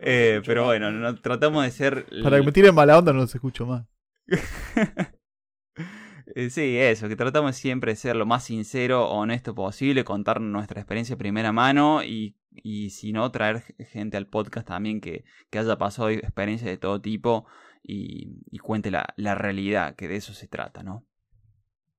eh, 0.00 0.40
pero 0.46 0.64
bueno, 0.64 0.90
no, 0.90 1.16
tratamos 1.16 1.64
de 1.64 1.70
ser... 1.70 2.06
Para 2.22 2.38
que 2.38 2.46
me 2.46 2.52
tiren 2.52 2.74
mala 2.74 2.96
onda 2.96 3.12
no 3.12 3.18
los 3.18 3.34
escucho 3.34 3.66
más. 3.66 3.84
Sí, 6.50 6.78
eso, 6.78 7.08
que 7.08 7.16
tratamos 7.16 7.54
siempre 7.54 7.92
de 7.92 7.96
ser 7.96 8.16
lo 8.16 8.24
más 8.26 8.44
sincero, 8.44 9.08
honesto 9.10 9.54
posible, 9.54 10.04
contar 10.04 10.40
nuestra 10.40 10.80
experiencia 10.80 11.14
de 11.14 11.18
primera 11.18 11.52
mano 11.52 12.02
y, 12.02 12.36
y 12.50 12.90
si 12.90 13.12
no, 13.12 13.30
traer 13.30 13.62
gente 13.90 14.16
al 14.16 14.26
podcast 14.26 14.66
también 14.66 15.00
que, 15.00 15.24
que 15.50 15.58
haya 15.58 15.76
pasado 15.76 16.08
experiencias 16.08 16.70
de 16.70 16.78
todo 16.78 17.00
tipo 17.00 17.46
y, 17.82 18.42
y 18.50 18.58
cuente 18.58 18.90
la, 18.90 19.06
la, 19.16 19.34
realidad, 19.34 19.96
que 19.96 20.08
de 20.08 20.16
eso 20.16 20.32
se 20.32 20.48
trata, 20.48 20.82
¿no? 20.82 21.06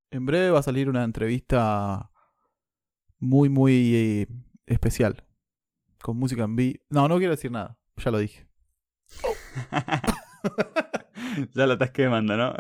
En 0.10 0.26
breve 0.26 0.50
va 0.50 0.60
a 0.60 0.64
salir 0.64 0.90
una 0.90 1.04
entrevista 1.04 2.10
muy, 3.20 3.48
muy 3.48 3.96
eh, 3.96 4.28
especial, 4.66 5.24
con 6.02 6.18
música 6.18 6.44
en 6.44 6.56
vivo. 6.56 6.80
No, 6.90 7.08
no 7.08 7.18
quiero 7.20 7.32
decir 7.32 7.52
nada, 7.52 7.78
ya 7.98 8.12
lo 8.12 8.18
dije. 8.18 8.48
ya 11.54 11.68
lo 11.68 11.74
estás 11.74 11.92
quemando, 11.92 12.38
¿no? 12.38 12.54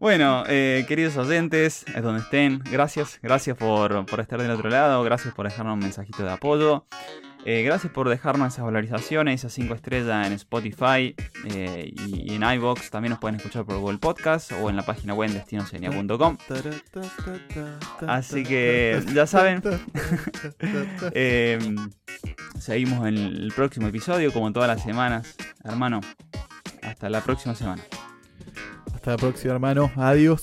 Bueno, 0.00 0.44
eh, 0.48 0.86
queridos 0.88 1.18
oyentes, 1.18 1.84
es 1.94 2.02
donde 2.02 2.22
estén, 2.22 2.60
gracias, 2.60 3.18
gracias 3.22 3.54
por, 3.54 4.06
por, 4.06 4.20
estar 4.20 4.40
del 4.40 4.50
otro 4.50 4.70
lado, 4.70 5.02
gracias 5.02 5.34
por 5.34 5.44
dejarnos 5.44 5.74
un 5.74 5.80
mensajito 5.80 6.22
de 6.22 6.30
apoyo, 6.30 6.86
eh, 7.44 7.62
gracias 7.62 7.92
por 7.92 8.08
dejarnos 8.08 8.52
esas 8.52 8.64
valorizaciones, 8.64 9.40
esas 9.40 9.52
5 9.52 9.74
estrellas 9.74 10.26
en 10.26 10.32
Spotify 10.34 11.14
eh, 11.44 11.92
y, 11.96 12.34
en 12.34 12.42
iVoox, 12.42 12.90
también 12.90 13.10
nos 13.10 13.18
pueden 13.18 13.36
escuchar 13.36 13.64
por 13.64 13.78
Google 13.78 13.98
Podcast 13.98 14.52
o 14.52 14.68
en 14.68 14.76
la 14.76 14.82
página 14.82 15.14
web 15.14 15.30
destinosenia.com. 15.30 16.36
Así 18.06 18.42
que 18.42 19.02
ya 19.14 19.26
saben, 19.26 19.62
em, 21.12 21.76
seguimos 22.58 23.06
en 23.06 23.16
el 23.16 23.52
próximo 23.54 23.88
episodio 23.88 24.32
como 24.32 24.52
todas 24.52 24.68
las 24.68 24.82
semanas, 24.82 25.36
hermano, 25.64 26.00
hasta 26.82 27.08
la 27.08 27.22
próxima 27.22 27.54
semana. 27.54 27.82
Hasta 28.94 29.12
la 29.12 29.16
próxima, 29.16 29.54
hermano. 29.54 29.90
Adiós. 29.96 30.42